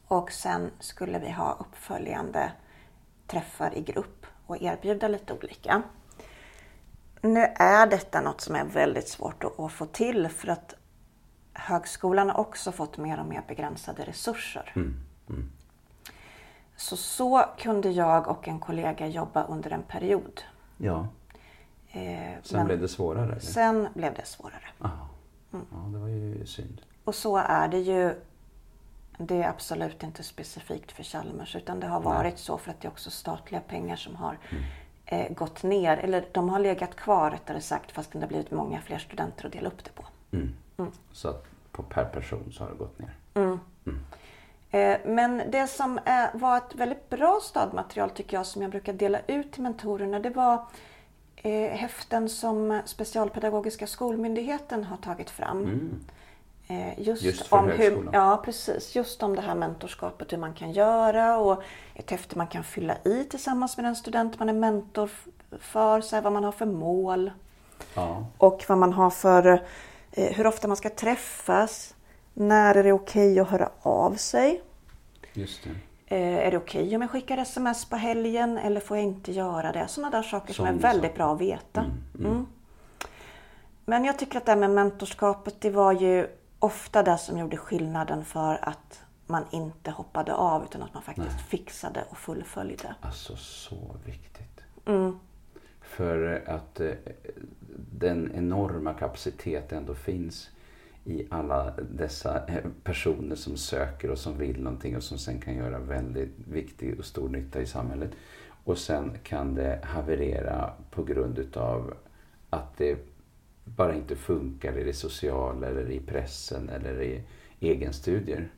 Och 0.06 0.32
sen 0.32 0.70
skulle 0.80 1.18
vi 1.18 1.30
ha 1.30 1.56
uppföljande 1.60 2.52
träffar 3.26 3.74
i 3.74 3.82
grupp 3.82 4.26
och 4.46 4.62
erbjuda 4.62 5.08
lite 5.08 5.32
olika. 5.32 5.82
Nu 7.26 7.40
är 7.56 7.86
detta 7.86 8.20
något 8.20 8.40
som 8.40 8.56
är 8.56 8.64
väldigt 8.64 9.08
svårt 9.08 9.44
att, 9.44 9.60
att 9.60 9.72
få 9.72 9.86
till 9.86 10.28
för 10.28 10.48
att 10.48 10.74
högskolan 11.52 12.30
har 12.30 12.38
också 12.40 12.72
fått 12.72 12.98
mer 12.98 13.20
och 13.20 13.26
mer 13.26 13.42
begränsade 13.48 14.04
resurser. 14.04 14.90
Så 16.76 16.96
så 16.96 17.44
kunde 17.58 17.90
jag 17.90 18.28
och 18.28 18.48
en 18.48 18.58
kollega 18.60 19.06
jobba 19.06 19.44
under 19.44 19.70
en 19.70 19.82
period. 19.82 20.42
Ja. 20.76 21.08
Eh, 21.92 22.32
Sen 22.42 22.66
blev 22.66 22.80
det 22.80 22.88
svårare? 22.88 23.24
Eller? 23.24 23.40
sen 23.40 23.88
blev 23.94 24.14
det 24.14 24.26
svårare. 24.26 24.68
Aha. 24.80 25.08
Ja, 25.50 25.58
det 25.92 25.98
var 25.98 26.08
ju 26.08 26.46
synd. 26.46 26.82
Och 27.04 27.14
så 27.14 27.36
är 27.36 27.68
det 27.68 27.78
ju. 27.78 28.14
Det 29.18 29.42
är 29.42 29.48
absolut 29.48 30.02
inte 30.02 30.22
specifikt 30.22 30.92
för 30.92 31.02
Chalmers 31.02 31.56
utan 31.56 31.80
det 31.80 31.86
har 31.86 32.00
varit 32.00 32.38
så 32.38 32.58
för 32.58 32.70
att 32.70 32.80
det 32.80 32.88
är 32.88 32.90
också 32.90 33.10
statliga 33.10 33.60
pengar 33.60 33.96
som 33.96 34.16
har 34.16 34.38
eh, 35.06 35.32
gått 35.34 35.62
ner. 35.62 35.96
Eller 35.96 36.24
de 36.32 36.48
har 36.48 36.58
legat 36.58 36.96
kvar 36.96 37.30
rättare 37.30 37.60
sagt 37.60 37.92
fast 37.92 38.12
det 38.12 38.18
har 38.20 38.26
blivit 38.26 38.50
många 38.50 38.80
fler 38.80 38.98
studenter 38.98 39.46
att 39.46 39.52
dela 39.52 39.68
upp 39.68 39.84
det 39.84 39.90
på. 39.94 40.04
Så 41.12 41.28
att 41.28 41.44
på 41.72 41.82
per 41.82 42.04
person 42.04 42.52
så 42.52 42.64
har 42.64 42.70
det 42.70 42.76
gått 42.76 42.98
ner. 42.98 43.14
Eh, 44.70 44.98
Men 45.04 45.42
det 45.50 45.66
som 45.66 45.98
eh, 45.98 46.24
var 46.34 46.56
ett 46.56 46.74
väldigt 46.74 47.10
bra 47.10 47.40
stödmaterial 47.42 48.10
tycker 48.10 48.36
jag 48.36 48.46
som 48.46 48.62
jag 48.62 48.70
brukar 48.70 48.92
dela 48.92 49.18
ut 49.26 49.52
till 49.52 49.62
mentorerna 49.62 50.18
det 50.18 50.30
var 50.30 50.64
eh, 51.36 51.70
häften 51.70 52.28
som 52.28 52.80
Specialpedagogiska 52.84 53.86
skolmyndigheten 53.86 54.84
har 54.84 54.96
tagit 54.96 55.30
fram. 55.30 55.64
Eh, 56.68 57.00
Just, 57.00 57.22
Just 57.22 57.52
om 57.52 57.64
hur, 57.64 57.76
högskolan. 57.78 58.14
Ja, 58.14 58.42
precis. 58.44 58.96
Just 58.96 59.22
om 59.22 59.36
det 59.36 59.42
här 59.42 59.54
mentorskapet, 59.54 60.32
hur 60.32 60.38
man 60.38 60.54
kan 60.54 60.72
göra 60.72 61.36
och 61.38 61.62
ett 61.94 62.10
häfte 62.10 62.38
man 62.38 62.46
kan 62.46 62.64
fylla 62.64 62.94
i 63.04 63.24
tillsammans 63.24 63.76
med 63.76 63.84
den 63.84 63.96
student 63.96 64.38
man 64.38 64.48
är 64.48 64.52
mentor 64.52 65.10
för, 65.60 66.00
så 66.00 66.16
här, 66.16 66.22
vad 66.22 66.32
man 66.32 66.44
har 66.44 66.52
för 66.52 66.66
mål 66.66 67.30
Ja. 67.94 68.26
och 68.38 68.64
vad 68.68 68.78
man 68.78 68.92
har 68.92 69.10
för, 69.10 69.62
eh, 70.12 70.32
hur 70.36 70.46
ofta 70.46 70.68
man 70.68 70.76
ska 70.76 70.90
träffas, 70.90 71.94
när 72.34 72.74
är 72.74 72.84
det 72.84 72.92
okej 72.92 73.40
att 73.40 73.48
höra 73.50 73.70
av 73.82 74.14
sig? 74.14 74.62
Just 75.32 75.64
det. 75.64 75.70
Eh, 76.16 76.46
är 76.46 76.50
det 76.50 76.56
okej 76.56 76.96
om 76.96 77.02
jag 77.02 77.10
skickar 77.10 77.38
sms 77.38 77.84
på 77.84 77.96
helgen 77.96 78.58
eller 78.58 78.80
får 78.80 78.96
jag 78.96 79.04
inte 79.06 79.32
göra 79.32 79.72
det? 79.72 79.88
Sådana 79.88 80.10
där 80.16 80.22
saker 80.22 80.54
som 80.54 80.64
är 80.64 80.68
Sådana 80.68 80.82
väldigt 80.88 81.10
saker. 81.10 81.16
bra 81.24 81.34
att 81.34 81.40
veta. 81.40 81.84
Mm. 82.18 82.46
Men 83.84 84.04
jag 84.04 84.18
tycker 84.18 84.38
att 84.38 84.46
det 84.46 84.52
här 84.52 84.58
med 84.58 84.70
mentorskapet, 84.70 85.60
det 85.60 85.70
var 85.70 85.92
ju 85.92 86.26
ofta 86.66 87.02
det 87.02 87.18
som 87.18 87.38
gjorde 87.38 87.56
skillnaden 87.56 88.24
för 88.24 88.68
att 88.68 89.02
man 89.26 89.44
inte 89.52 89.90
hoppade 89.90 90.34
av 90.34 90.64
utan 90.64 90.82
att 90.82 90.94
man 90.94 91.02
faktiskt 91.02 91.40
fixade 91.40 92.04
och 92.10 92.18
fullföljde. 92.18 92.94
Alltså 93.00 93.36
så 93.36 93.96
viktigt. 94.04 94.60
Mm. 94.86 95.18
För 95.80 96.44
att 96.46 96.80
eh, 96.80 96.90
den 97.92 98.32
enorma 98.34 98.94
kapacitet 98.94 99.72
ändå 99.72 99.94
finns 99.94 100.50
i 101.04 101.26
alla 101.30 101.74
dessa 101.90 102.46
eh, 102.46 102.64
personer 102.84 103.36
som 103.36 103.56
söker 103.56 104.10
och 104.10 104.18
som 104.18 104.38
vill 104.38 104.62
någonting 104.62 104.96
och 104.96 105.02
som 105.02 105.18
sen 105.18 105.40
kan 105.40 105.54
göra 105.54 105.78
väldigt 105.78 106.34
viktig 106.48 106.98
och 106.98 107.04
stor 107.04 107.28
nytta 107.28 107.60
i 107.60 107.66
samhället. 107.66 108.10
Och 108.64 108.78
sen 108.78 109.18
kan 109.22 109.54
det 109.54 109.80
haverera 109.84 110.72
på 110.90 111.04
grund 111.04 111.38
utav 111.38 111.94
att 112.50 112.76
det 112.76 113.15
bara 113.66 113.94
inte 113.94 114.16
funkar 114.16 114.78
i 114.78 114.84
det 114.84 114.92
sociala 114.92 115.66
eller 115.66 115.90
i 115.90 116.00
pressen 116.00 116.68
eller 116.68 117.02
i 117.02 117.22
egenstudier. 117.60 118.48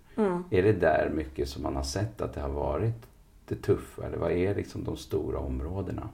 Är 0.51 0.63
det 0.63 0.73
där 0.73 1.11
mycket 1.15 1.49
som 1.49 1.63
man 1.63 1.77
har 1.77 1.83
sett 1.83 2.21
att 2.21 2.35
det 2.35 2.41
har 2.41 2.49
varit 2.49 3.07
det 3.49 3.63
tuffa? 3.63 4.07
Eller 4.07 4.17
vad 4.17 4.33
är 4.33 4.55
liksom 4.55 4.85
de 4.85 4.97
stora 4.97 5.39
områdena? 5.39 6.09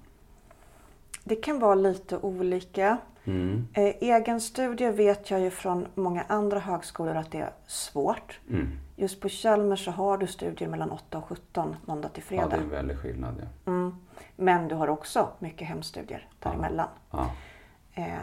Det 1.25 1.37
kan 1.37 1.59
vara 1.59 1.75
lite 1.75 2.17
olika. 2.19 2.99
Mm. 3.25 3.67
Eh, 3.73 3.83
egenstudier 4.01 4.93
vet 4.93 5.31
jag 5.31 5.41
ju 5.41 5.51
från 5.51 5.87
många 5.95 6.23
andra 6.29 6.59
högskolor 6.59 7.15
att 7.17 7.31
det 7.31 7.39
är 7.39 7.53
svårt. 7.67 8.41
Mm. 8.51 8.69
Just 8.97 9.21
på 9.21 9.29
Chalmers 9.29 9.85
så 9.85 9.91
har 9.91 10.19
du 10.19 10.27
studier 10.27 10.69
mellan 10.69 10.91
8 10.91 11.19
och 11.19 11.25
17 11.25 11.77
måndag 11.85 12.09
till 12.09 12.23
Ja, 12.23 12.29
fredag. 12.29 12.49
det 12.49 12.57
är 12.57 12.61
en 12.61 12.71
väldig 12.71 12.99
skillnad. 12.99 13.35
Ja. 13.65 13.73
Mm. 13.73 13.95
Men 14.37 14.69
du 14.69 14.75
har 14.75 14.89
också 14.89 15.29
mycket 15.39 15.69
hemstudier 15.69 16.29
däremellan. 16.39 16.89
Ja. 17.11 17.19
Eh, 17.19 17.31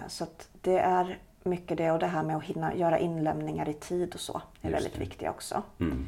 så 0.07 0.23
att 0.23 0.49
det 0.61 0.79
är 0.79 1.19
mycket 1.43 1.77
det 1.77 1.91
och 1.91 1.99
det 1.99 2.07
här 2.07 2.23
med 2.23 2.37
att 2.37 2.43
hinna 2.43 2.75
göra 2.75 2.99
inlämningar 2.99 3.69
i 3.69 3.73
tid 3.73 4.13
och 4.13 4.19
så 4.19 4.41
är 4.61 4.69
Just 4.69 4.75
väldigt 4.75 4.93
det. 4.93 4.99
viktiga 4.99 5.29
också. 5.29 5.63
Mm. 5.79 6.07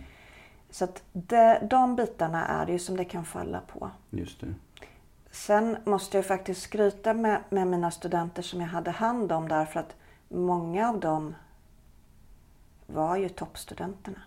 Så 0.70 0.84
att 0.84 1.04
det, 1.12 1.68
de 1.70 1.96
bitarna 1.96 2.46
är 2.46 2.66
det 2.66 2.72
ju 2.72 2.80
som 2.80 2.98
det 2.98 3.06
kan 3.06 3.26
falla 3.26 3.62
på. 3.62 3.92
Just 4.10 4.42
det. 4.42 4.54
Sen 5.32 5.78
måste 5.86 6.18
jag 6.18 6.26
faktiskt 6.26 6.62
skryta 6.62 7.14
med, 7.14 7.42
med 7.50 7.68
mina 7.68 7.92
studenter 7.92 8.42
som 8.42 8.62
jag 8.62 8.68
hade 8.68 8.92
hand 8.92 9.32
om 9.32 9.48
därför 9.48 9.80
att 9.80 9.96
många 10.30 10.90
av 10.90 11.00
dem 11.00 11.36
var 12.88 13.16
ju 13.16 13.30
toppstudenterna. 13.30 14.22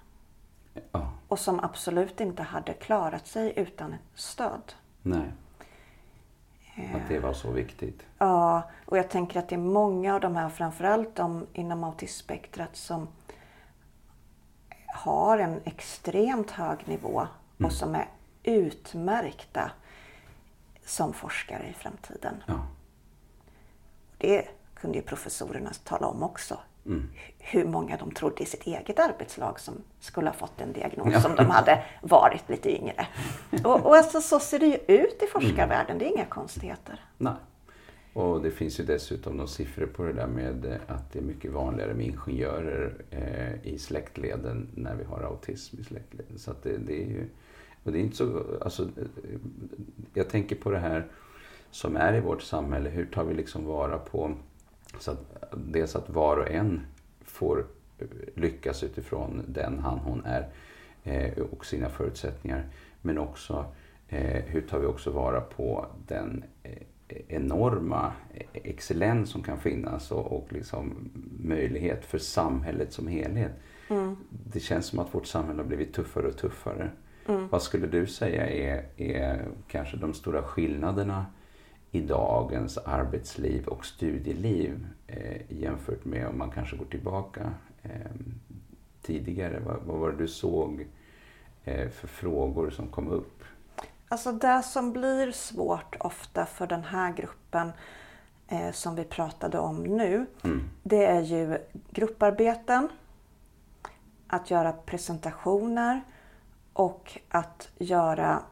Ja. 0.92 1.12
Och 1.28 1.38
som 1.38 1.60
absolut 1.60 2.20
inte 2.20 2.42
hade 2.42 2.72
klarat 2.72 3.26
sig 3.26 3.52
utan 3.56 3.94
stöd. 4.14 4.72
Nej. 5.02 5.32
Att 6.76 7.08
det 7.08 7.18
var 7.18 7.32
så 7.32 7.50
viktigt. 7.50 8.02
Ja, 8.18 8.62
och 8.86 8.98
jag 8.98 9.10
tänker 9.10 9.38
att 9.38 9.48
det 9.48 9.54
är 9.54 9.58
många 9.58 10.14
av 10.14 10.20
de 10.20 10.36
här, 10.36 10.48
framförallt 10.48 11.14
de 11.14 11.46
inom 11.52 11.84
autismspektrat 11.84 12.76
som 12.76 13.08
har 14.86 15.38
en 15.38 15.60
extremt 15.64 16.50
hög 16.50 16.88
nivå 16.88 17.26
och 17.64 17.72
som 17.72 17.94
är 17.94 18.08
utmärkta 18.42 19.70
som 20.84 21.12
forskare 21.12 21.66
i 21.68 21.72
framtiden. 21.72 22.42
Ja. 22.46 22.66
Det 24.18 24.48
kunde 24.74 24.98
ju 24.98 25.02
professorerna 25.02 25.70
tala 25.84 26.06
om 26.06 26.22
också. 26.22 26.58
Hur 27.38 27.64
många 27.64 27.96
de 27.96 28.10
trodde 28.10 28.42
i 28.42 28.46
sitt 28.46 28.66
eget 28.66 28.98
arbetslag 28.98 29.60
som 29.60 29.74
skulle 30.00 30.28
ha 30.28 30.34
fått 30.34 30.60
en 30.60 30.72
diagnos 30.72 31.24
om 31.24 31.36
de 31.36 31.46
hade 31.46 31.82
varit 32.02 32.48
lite 32.48 32.76
yngre. 32.76 33.06
Och, 33.64 33.86
och 33.86 33.96
alltså, 33.96 34.20
så 34.20 34.40
ser 34.40 34.58
det 34.58 34.66
ju 34.66 34.78
ut 34.86 35.22
i 35.22 35.26
forskarvärlden, 35.26 35.98
det 35.98 36.04
är 36.04 36.12
inga 36.12 36.24
konstigheter. 36.24 37.00
Nej. 37.18 37.34
Och 38.16 38.42
det 38.42 38.50
finns 38.50 38.80
ju 38.80 38.84
dessutom 38.84 39.36
några 39.36 39.48
siffror 39.48 39.86
på 39.86 40.02
det 40.02 40.12
där 40.12 40.26
med 40.26 40.64
eh, 40.64 40.76
att 40.86 41.12
det 41.12 41.18
är 41.18 41.22
mycket 41.22 41.52
vanligare 41.52 41.94
med 41.94 42.06
ingenjörer 42.06 42.94
eh, 43.10 43.72
i 43.72 43.78
släktleden 43.78 44.68
när 44.74 44.94
vi 44.94 45.04
har 45.04 45.22
autism 45.22 45.80
i 45.80 45.84
släktleden. 45.84 46.38
Så 46.38 46.52
det, 46.62 46.76
det 46.76 47.02
är 47.02 47.06
ju... 47.06 47.24
Och 47.84 47.92
det 47.92 47.98
är 47.98 48.00
inte 48.00 48.16
så... 48.16 48.42
Alltså, 48.60 48.82
eh, 48.82 48.88
jag 50.14 50.28
tänker 50.28 50.56
på 50.56 50.70
det 50.70 50.78
här 50.78 51.06
som 51.70 51.96
är 51.96 52.14
i 52.14 52.20
vårt 52.20 52.42
samhälle. 52.42 52.90
Hur 52.90 53.06
tar 53.06 53.24
vi 53.24 53.34
liksom 53.34 53.64
vara 53.64 53.98
på 53.98 54.34
Så 54.98 55.10
att, 55.10 55.44
dels 55.56 55.96
att 55.96 56.10
var 56.10 56.36
och 56.36 56.50
en 56.50 56.86
får 57.24 57.66
lyckas 58.34 58.82
utifrån 58.82 59.42
den 59.48 59.78
han 59.78 59.98
hon 59.98 60.24
är 60.24 60.48
eh, 61.04 61.38
och 61.38 61.66
sina 61.66 61.88
förutsättningar. 61.88 62.64
Men 63.02 63.18
också 63.18 63.64
eh, 64.08 64.44
hur 64.44 64.60
tar 64.60 64.78
vi 64.78 64.86
också 64.86 65.10
vara 65.10 65.40
på 65.40 65.86
den 66.06 66.44
eh, 66.62 66.72
enorma 67.28 68.12
excellens 68.52 69.30
som 69.30 69.42
kan 69.42 69.58
finnas 69.58 70.10
och, 70.10 70.32
och 70.32 70.52
liksom 70.52 71.10
möjlighet 71.38 72.04
för 72.04 72.18
samhället 72.18 72.92
som 72.92 73.08
helhet. 73.08 73.52
Mm. 73.88 74.16
Det 74.30 74.60
känns 74.60 74.86
som 74.86 74.98
att 74.98 75.14
vårt 75.14 75.26
samhälle 75.26 75.62
har 75.62 75.66
blivit 75.66 75.94
tuffare 75.94 76.26
och 76.26 76.36
tuffare. 76.36 76.90
Mm. 77.28 77.48
Vad 77.48 77.62
skulle 77.62 77.86
du 77.86 78.06
säga 78.06 78.48
är, 78.48 78.84
är 78.96 79.48
kanske 79.68 79.96
de 79.96 80.14
stora 80.14 80.42
skillnaderna 80.42 81.26
i 81.96 82.00
dagens 82.00 82.78
arbetsliv 82.78 83.66
och 83.66 83.86
studieliv 83.86 84.86
eh, 85.06 85.40
jämfört 85.48 86.04
med 86.04 86.28
om 86.28 86.38
man 86.38 86.50
kanske 86.50 86.76
går 86.76 86.84
tillbaka 86.84 87.52
eh, 87.82 87.90
tidigare? 89.02 89.60
Vad, 89.66 89.76
vad, 89.86 90.00
var 90.00 90.10
det 90.10 90.16
du 90.16 90.28
såg 90.28 90.86
eh, 91.64 91.88
för 91.88 92.08
frågor 92.08 92.70
som 92.70 92.88
kom 92.88 93.08
upp? 93.08 93.44
Alltså 94.08 94.32
det 94.32 94.62
som 94.62 94.92
blir 94.92 95.32
svårt 95.32 95.96
ofta 96.00 96.46
för 96.46 96.66
den 96.66 96.84
här 96.84 97.12
gruppen 97.12 97.72
eh, 98.48 98.72
som 98.72 98.94
vi 98.94 99.04
pratade 99.04 99.58
om 99.58 99.82
nu, 99.82 100.26
mm. 100.44 100.68
det 100.82 101.06
är 101.06 101.20
ju 101.20 101.58
grupparbeten, 101.90 102.88
att 104.26 104.50
göra 104.50 104.72
presentationer 104.72 106.00
och 106.72 107.20
att 107.28 107.68
göra 107.78 108.42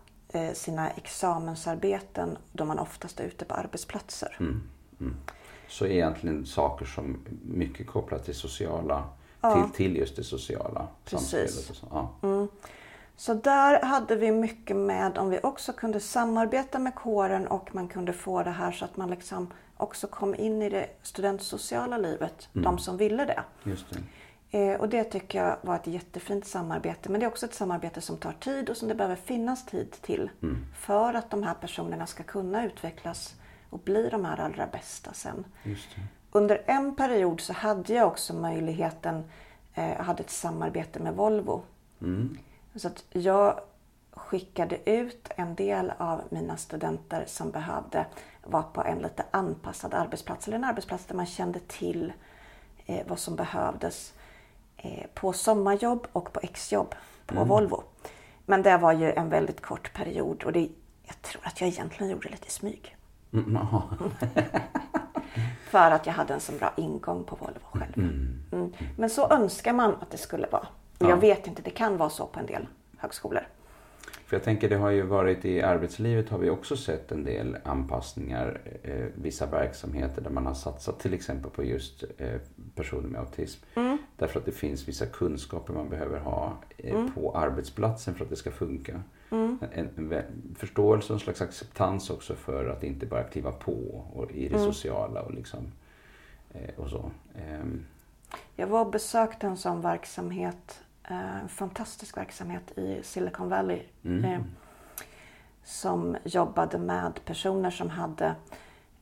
sina 0.54 0.90
examensarbeten 0.90 2.38
då 2.52 2.64
man 2.64 2.78
oftast 2.78 3.20
är 3.20 3.24
ute 3.24 3.44
på 3.44 3.54
arbetsplatser. 3.54 4.36
Mm. 4.40 4.62
Mm. 5.00 5.16
Så 5.68 5.86
egentligen 5.86 6.46
saker 6.46 6.84
som 6.84 7.18
mycket 7.42 7.86
kopplat 7.86 8.24
till 8.24 8.34
sociala, 8.34 9.04
ja. 9.40 9.54
till, 9.54 9.72
till 9.72 9.96
just 9.96 10.16
det 10.16 10.24
sociala 10.24 10.88
Precis. 11.04 11.70
Och 11.70 11.76
så. 11.76 11.86
Ja. 11.90 12.10
Mm. 12.22 12.48
Så 13.16 13.34
där 13.34 13.82
hade 13.82 14.16
vi 14.16 14.32
mycket 14.32 14.76
med 14.76 15.18
om 15.18 15.30
vi 15.30 15.40
också 15.42 15.72
kunde 15.72 16.00
samarbeta 16.00 16.78
med 16.78 16.94
kåren 16.94 17.46
och 17.46 17.74
man 17.74 17.88
kunde 17.88 18.12
få 18.12 18.42
det 18.42 18.50
här 18.50 18.72
så 18.72 18.84
att 18.84 18.96
man 18.96 19.10
liksom 19.10 19.52
också 19.76 20.06
kom 20.06 20.34
in 20.34 20.62
i 20.62 20.68
det 20.68 20.88
studentsociala 21.02 21.98
livet, 21.98 22.48
mm. 22.54 22.64
de 22.64 22.78
som 22.78 22.96
ville 22.96 23.24
det. 23.24 23.42
Just 23.64 23.90
det. 23.90 23.98
Eh, 24.54 24.80
och 24.80 24.88
det 24.88 25.04
tycker 25.04 25.44
jag 25.44 25.56
var 25.62 25.76
ett 25.76 25.87
jättefint 25.87 26.46
samarbete. 26.46 27.08
Men 27.08 27.20
det 27.20 27.26
är 27.26 27.30
också 27.30 27.46
ett 27.46 27.54
samarbete 27.54 28.00
som 28.00 28.16
tar 28.16 28.32
tid 28.32 28.70
och 28.70 28.76
som 28.76 28.88
det 28.88 28.94
behöver 28.94 29.16
finnas 29.16 29.66
tid 29.66 29.90
till. 29.90 30.30
Mm. 30.42 30.66
För 30.75 31.14
att 31.14 31.30
de 31.30 31.42
här 31.42 31.54
personerna 31.54 32.06
ska 32.06 32.23
kunna 32.23 32.64
utvecklas 32.64 33.34
och 33.70 33.78
bli 33.78 34.08
de 34.08 34.25
här 34.25 34.40
allra 34.40 34.66
bästa 34.66 35.12
sen. 35.12 35.44
Under 36.30 36.62
en 36.66 36.96
period 36.96 37.40
så 37.40 37.52
hade 37.52 37.94
jag 37.94 38.08
också 38.08 38.34
möjligheten, 38.34 39.25
eh, 39.75 39.92
jag 39.92 40.04
hade 40.04 40.23
ett 40.23 40.30
samarbete 40.30 41.00
med 41.00 41.14
Volvo. 41.14 41.62
Mm. 42.00 42.38
Så 42.75 42.88
att 42.88 43.04
jag 43.11 43.61
skickade 44.11 44.90
ut 44.90 45.28
en 45.37 45.54
del 45.54 45.92
av 45.99 46.23
mina 46.28 46.56
studenter 46.56 47.25
som 47.26 47.50
behövde 47.50 48.06
vara 48.44 48.62
på 48.62 48.84
en 48.84 48.99
lite 48.99 49.25
anpassad 49.30 49.94
arbetsplats. 49.94 50.46
Eller 50.46 50.56
en 50.56 50.64
arbetsplats 50.64 51.06
där 51.06 51.14
man 51.14 51.26
kände 51.26 51.61
till 51.61 52.12
eh, 52.87 53.06
vad 53.08 53.18
som 53.18 53.37
behövdes 53.37 54.13
eh, 54.13 54.13
på 55.14 55.32
sommarjobb 55.32 56.06
och 56.12 56.32
på 56.32 56.40
exjobb 56.42 56.94
på 57.26 57.34
mm. 57.34 57.48
Volvo. 57.48 57.82
Men 58.46 58.62
det 58.62 58.76
var 58.76 58.92
ju 58.92 59.12
en 59.12 59.28
väldigt 59.28 59.60
kort 59.60 59.92
period 59.94 60.44
och 60.44 60.52
det, 60.52 60.68
jag 61.02 61.22
tror 61.22 61.42
att 61.46 61.60
jag 61.60 61.68
egentligen 61.68 62.12
gjorde 62.12 62.28
lite 62.28 62.50
smyg. 62.50 62.96
Mm. 63.32 63.58
För 65.70 65.90
att 65.90 66.06
jag 66.06 66.12
hade 66.12 66.34
en 66.34 66.40
så 66.40 66.52
bra 66.52 66.73
ingång 66.76 67.25
på 67.25 67.36
Volvo 67.36 67.60
själv. 67.73 67.92
Mm. 67.97 68.42
mm. 68.52 68.73
Men 68.97 69.10
så 69.10 69.28
önskar 69.30 69.73
man 69.73 69.90
att 70.00 70.10
det 70.10 70.18
skulle 70.18 70.47
vara. 70.47 70.66
Ja. 70.99 71.08
Jag 71.08 71.16
vet 71.16 71.47
inte, 71.47 71.62
det 71.62 71.70
kan 71.70 71.97
vara 71.97 72.10
så 72.10 72.26
på 72.26 72.40
en 72.40 72.47
del 72.47 72.66
högskolor. 72.97 73.47
För 74.26 74.36
jag 74.36 74.44
tänker 74.44 74.68
det 74.68 74.76
har 74.76 74.90
ju 74.90 75.02
varit 75.02 75.44
i 75.44 75.62
arbetslivet 75.62 76.28
har 76.28 76.38
vi 76.38 76.50
också 76.50 76.76
sett 76.76 77.12
en 77.12 77.25
del 77.25 77.56
anpassningar. 77.64 78.60
Eh, 78.82 79.06
vissa 79.14 79.47
verksamheter 79.47 80.23
där 80.23 80.30
man 80.30 80.47
har 80.47 80.54
satsat 80.54 81.00
till 81.00 81.14
exempel 81.14 81.50
på 81.50 81.64
just 81.64 82.04
eh, 82.18 82.40
personer 82.75 83.08
med 83.08 83.20
autism. 83.20 83.64
Mm. 83.75 83.99
Därför 84.16 84.40
att 84.40 84.46
det 84.46 84.52
finns 84.52 84.88
vissa 84.88 85.06
kunskaper 85.06 85.72
man 85.72 85.88
behöver 85.88 86.18
ha 86.18 86.56
eh, 86.78 86.94
mm. 86.94 87.12
på 87.12 87.36
arbetsplatsen 87.36 88.14
för 88.14 88.24
att 88.24 88.30
det 88.30 88.36
ska 88.36 88.50
funka. 88.50 89.02
Mm. 89.30 89.58
En, 89.72 89.88
en, 89.96 90.24
förståelse 90.54 91.12
och 91.12 91.16
en 91.16 91.20
slags 91.20 91.42
acceptans 91.42 92.10
också 92.10 92.34
för 92.34 92.68
att 92.68 92.82
inte 92.82 93.06
bara 93.06 93.22
kliva 93.22 93.52
på 93.52 94.04
och, 94.14 94.30
i 94.30 94.48
det 94.48 94.54
mm. 94.54 94.72
sociala 94.72 95.22
och 95.22 95.34
liksom 95.34 95.72
eh, 96.52 96.74
och 96.76 96.90
så. 96.90 97.10
Ehm. 97.34 97.84
Jag 98.56 98.66
var 98.66 98.80
och 98.80 98.90
besökte 98.90 99.46
en 99.46 99.56
sån 99.56 99.80
verksamhet 99.80 100.84
Eh, 101.08 101.40
en 101.40 101.48
fantastisk 101.48 102.16
verksamhet 102.16 102.78
i 102.78 103.02
Silicon 103.02 103.48
Valley. 103.48 103.82
Mm. 104.04 104.24
Eh, 104.24 104.40
som 105.64 106.16
jobbade 106.24 106.78
med 106.78 107.20
personer 107.24 107.70
som 107.70 107.90
hade 107.90 108.34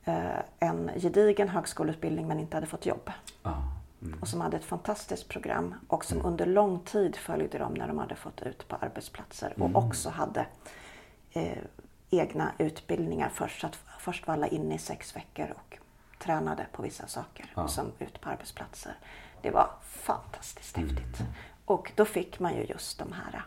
eh, 0.05 0.39
en 0.59 0.91
gedigen 0.97 1.49
högskoleutbildning 1.49 2.29
men 2.29 2.41
inte 2.41 2.57
hade 2.57 2.67
fått 2.67 2.87
jobb. 2.87 3.11
Ah. 3.43 3.53
Mm. 4.03 4.19
Och 4.21 4.29
som 4.29 4.41
hade 4.41 4.57
ett 4.57 4.65
fantastiskt 4.65 5.29
program 5.29 5.75
och 5.89 6.05
som 6.05 6.19
mm. 6.19 6.27
under 6.33 6.47
lång 6.47 6.81
tid 6.81 7.17
följde 7.17 7.59
dem 7.59 7.75
när 7.75 7.89
de 7.89 7.99
hade 7.99 8.15
fått 8.15 8.43
ut 8.43 8.69
på 8.69 8.77
arbetsplatser 8.77 9.53
och 9.57 9.69
mm. 9.69 9.77
också 9.77 10.11
hade 10.11 10.47
eh, 11.33 11.59
egna 12.11 12.53
utbildningar 12.59 13.29
först. 13.29 13.65
Att 13.65 13.79
först 13.99 14.27
var 14.27 14.35
alla 14.35 14.47
inne 14.47 14.75
i 14.75 14.79
sex 14.79 15.17
veckor 15.17 15.51
och 15.57 15.79
tränade 16.19 16.67
på 16.73 16.83
vissa 16.83 17.07
saker 17.07 17.53
ah. 17.55 17.63
och 17.63 17.71
sen 17.71 17.93
ut 17.99 18.21
på 18.21 18.29
arbetsplatser. 18.29 18.95
Det 19.43 19.51
var 19.51 19.71
fantastiskt 19.83 20.77
häftigt. 20.77 21.21
Mm. 21.21 21.33
Och 21.65 21.93
då 21.97 22.05
fick 22.05 22.39
man 22.39 22.55
ju 22.55 22.65
just 22.65 22.99
de 22.99 23.13
här 23.13 23.43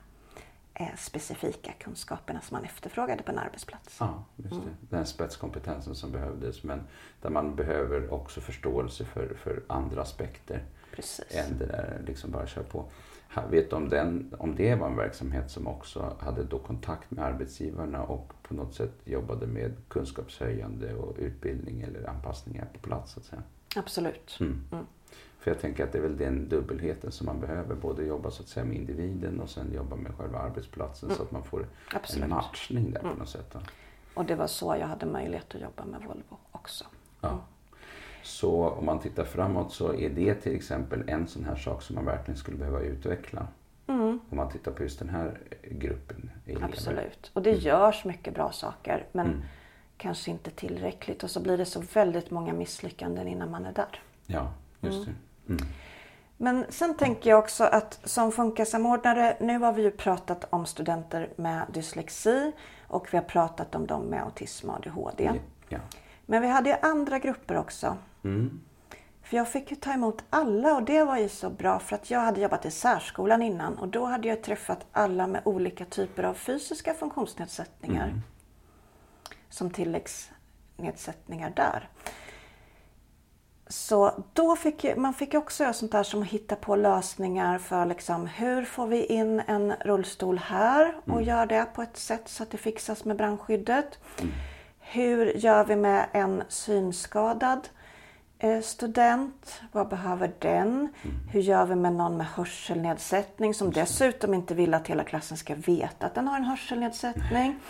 eh, 0.76 0.96
specifika 0.98 1.72
kunskaperna 1.80 2.42
som 2.42 2.56
man 2.56 2.66
efterfrågade 2.66 3.24
på 3.24 3.32
en 3.32 3.40
arbetsplats. 3.40 3.98
Ja, 4.00 4.24
just 4.36 4.50
det. 4.50 4.56
Mm. 4.56 4.76
Den 4.80 5.06
spetskompetensen 5.06 5.96
som 5.96 6.12
behövdes 6.12 6.64
men 6.64 6.82
där 7.22 7.30
man 7.30 7.56
behöver 7.56 8.14
också 8.14 8.42
förståelse 8.42 9.06
för, 9.06 9.36
för 9.36 9.64
andra 9.68 10.02
aspekter. 10.02 10.64
Precis. 10.96 11.36
Än 11.36 11.58
det 11.58 11.66
där 11.66 12.02
liksom 12.06 12.32
bara 12.32 12.48
köra 12.48 12.64
på. 12.64 12.86
Vet 13.50 13.70
du 13.70 13.76
om, 13.76 13.90
den, 13.90 14.34
om 14.40 14.56
det 14.56 14.76
var 14.76 14.88
en 14.88 14.98
verksamhet 14.98 15.52
som 15.52 15.68
också 15.68 16.16
hade 16.20 16.44
då 16.44 16.60
kontakt 16.60 17.12
med 17.12 17.26
arbetsgivarna 17.26 18.04
och 18.04 18.34
på 18.44 18.54
något 18.54 18.74
sätt 18.74 18.94
jobbade 19.06 19.48
med 19.48 19.74
kunskapshöjande 19.88 20.94
och 20.94 21.16
utbildning 21.18 21.82
eller 21.82 22.10
anpassningar 22.10 22.68
på 22.74 22.80
plats? 22.80 23.12
Så 23.12 23.20
att 23.20 23.26
säga? 23.26 23.44
Absolut. 23.78 24.38
Mm. 24.40 24.64
Mm. 24.72 24.86
För 25.40 25.52
jag 25.52 25.60
tänker 25.60 25.84
att 25.84 25.92
det 25.92 25.98
är 25.98 26.02
väl 26.02 26.18
den 26.18 26.50
dubbelheten 26.50 27.12
som 27.12 27.26
man 27.26 27.40
behöver. 27.40 27.76
Både 27.76 28.04
jobba 28.04 28.32
så 28.32 28.44
att 28.44 28.50
säga 28.50 28.66
med 28.66 28.78
individen 28.78 29.40
och 29.40 29.50
sen 29.50 29.74
jobba 29.74 29.96
med 29.96 30.16
själva 30.16 30.40
arbetsplatsen 30.40 31.10
mm. 31.10 31.18
så 31.18 31.24
att 31.24 31.32
man 31.32 31.44
får 31.44 31.68
Absolut. 31.94 32.24
en 32.24 32.30
matchning 32.30 32.92
där 32.92 33.00
på 33.00 33.08
mm. 33.08 33.20
något 33.20 33.30
sätt. 33.30 33.56
Och 34.14 34.26
det 34.26 34.36
var 34.36 34.48
så 34.48 34.76
jag 34.80 34.88
hade 34.88 35.06
möjlighet 35.06 35.56
att 35.56 35.62
jobba 35.62 35.86
med 35.86 36.02
Volvo 36.02 36.38
också. 36.52 36.86
Ja. 37.22 37.30
Mm. 37.30 37.42
Så 38.24 38.70
om 38.70 38.86
man 38.86 39.00
tittar 39.00 39.24
framåt 39.24 39.74
så 39.74 39.94
är 39.94 40.10
det 40.10 40.36
till 40.36 40.56
exempel 40.56 41.04
en 41.08 41.28
sån 41.28 41.46
här 41.46 41.56
sak 41.56 41.82
som 41.82 41.96
man 41.96 42.06
verkligen 42.06 42.38
skulle 42.38 42.58
behöva 42.58 42.80
utveckla. 42.80 43.48
Mm. 43.88 44.20
Om 44.30 44.38
man 44.38 44.52
tittar 44.52 44.72
på 44.72 44.84
just 44.84 45.00
den 45.00 45.10
här 45.10 45.40
gruppen 45.72 46.30
elever. 46.46 46.66
Absolut. 46.66 47.32
Och 47.34 47.42
det 47.42 47.50
mm. 47.50 47.62
görs 47.62 48.06
mycket 48.06 48.34
bra 48.34 48.52
saker 48.52 49.08
men 49.12 49.26
mm. 49.26 49.42
Kanske 49.98 50.32
inte 50.32 50.52
tillräckligt. 50.52 51.24
Och 51.24 51.32
så 51.32 51.40
blir 51.40 51.58
det 51.58 51.66
så 51.66 51.84
väldigt 51.94 52.32
många 52.32 52.54
misslyckanden 52.54 53.28
innan 53.28 53.52
man 53.52 53.66
är 53.66 53.74
där. 53.74 54.02
Ja, 54.26 54.54
just 54.82 55.08
mm. 55.08 55.16
det. 55.46 55.54
Mm. 55.54 55.68
Men 56.38 56.66
sen 56.70 56.98
tänker 56.98 57.30
jag 57.30 57.40
också 57.40 57.64
att 57.64 58.00
som 58.04 58.32
funkar 58.32 59.44
nu 59.44 59.60
har 59.60 59.74
vi 59.74 59.82
ju 59.82 59.92
pratat 59.92 60.48
om 60.50 60.66
studenter 60.66 61.30
med 61.36 61.66
dyslexi 61.74 62.52
och 62.88 63.08
vi 63.12 63.18
har 63.18 63.24
pratat 63.24 63.76
om 63.76 63.88
dem 63.88 64.02
med 64.02 64.24
autism 64.24 64.70
och 64.70 64.76
ADHD. 64.76 65.32
Ja. 65.70 65.80
Men 66.26 66.42
vi 66.42 66.48
hade 66.48 66.70
ju 66.70 66.76
andra 66.82 67.20
grupper 67.20 67.58
också. 67.58 67.98
Mm. 68.24 68.62
För 69.22 69.38
jag 69.38 69.48
fick 69.48 69.72
ju 69.72 69.76
ta 69.76 69.94
emot 69.94 70.24
alla 70.30 70.76
och 70.76 70.84
det 70.84 71.04
var 71.04 71.18
ju 71.18 71.30
så 71.30 71.50
bra 71.50 71.80
för 71.80 71.96
att 71.96 72.12
jag 72.12 72.20
hade 72.20 72.42
jobbat 72.42 72.66
i 72.66 72.72
särskolan 72.72 73.42
innan 73.42 73.78
och 73.78 73.88
då 73.88 74.06
hade 74.06 74.28
jag 74.28 74.44
träffat 74.44 74.86
alla 74.92 75.28
med 75.28 75.42
olika 75.46 75.86
typer 75.86 76.24
av 76.24 76.34
fysiska 76.34 76.94
funktionsnedsättningar. 76.94 78.08
Mm. 78.08 78.22
Som 79.50 79.70
tilläggsnedsättningar 79.70 81.50
där. 81.50 81.90
Så 83.68 84.24
då 84.34 84.56
fick 84.56 84.98
man 84.98 85.14
fick 85.14 85.34
också 85.34 85.64
göra 85.64 85.74
sånt 85.74 85.92
där 85.92 86.04
som 86.04 86.22
att 86.22 86.28
hitta 86.28 86.56
på 86.56 86.76
lösningar 86.76 87.58
för 87.58 87.86
liksom, 87.86 88.28
hur 88.28 88.66
får 88.66 88.88
vi 88.88 89.06
in 89.06 89.40
en 89.48 89.74
rullstol 89.82 90.38
här 90.38 90.96
och 91.06 91.10
mm. 91.10 91.24
gör 91.24 91.46
det 91.46 91.66
på 91.76 91.82
ett 91.82 91.98
sätt 91.98 92.22
så 92.26 92.44
att 92.44 92.52
det 92.52 92.58
fixas 92.58 93.06
med 93.06 93.18
brandskyddet. 93.18 94.00
Mm. 94.20 94.32
Hur 94.80 95.26
gör 95.26 95.66
vi 95.66 95.76
med 95.76 96.06
en 96.12 96.44
synskadad 96.48 97.70
eh, 98.40 98.62
student? 98.62 99.62
Vad 99.72 99.88
behöver 99.88 100.34
den? 100.40 100.68
Mm. 100.68 100.90
Hur 101.32 101.42
gör 101.42 101.66
vi 101.66 101.76
med 101.76 101.94
någon 101.94 102.18
med 102.18 102.28
hörselnedsättning 102.28 103.54
som 103.54 103.72
dessutom 103.72 104.34
inte 104.34 104.56
vill 104.56 104.74
att 104.74 104.88
hela 104.88 105.04
klassen 105.04 105.38
ska 105.38 105.56
veta 105.56 106.06
att 106.06 106.16
den 106.16 106.28
har 106.28 106.38
en 106.38 106.44
hörselnedsättning? 106.44 107.60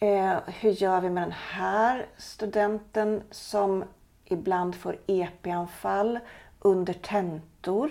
Eh, 0.00 0.38
hur 0.46 0.70
gör 0.70 1.00
vi 1.00 1.10
med 1.10 1.22
den 1.22 1.32
här 1.32 2.06
studenten 2.16 3.22
som 3.30 3.84
ibland 4.24 4.74
får 4.74 4.98
EP-anfall 5.06 6.18
under 6.60 6.92
tentor 6.92 7.90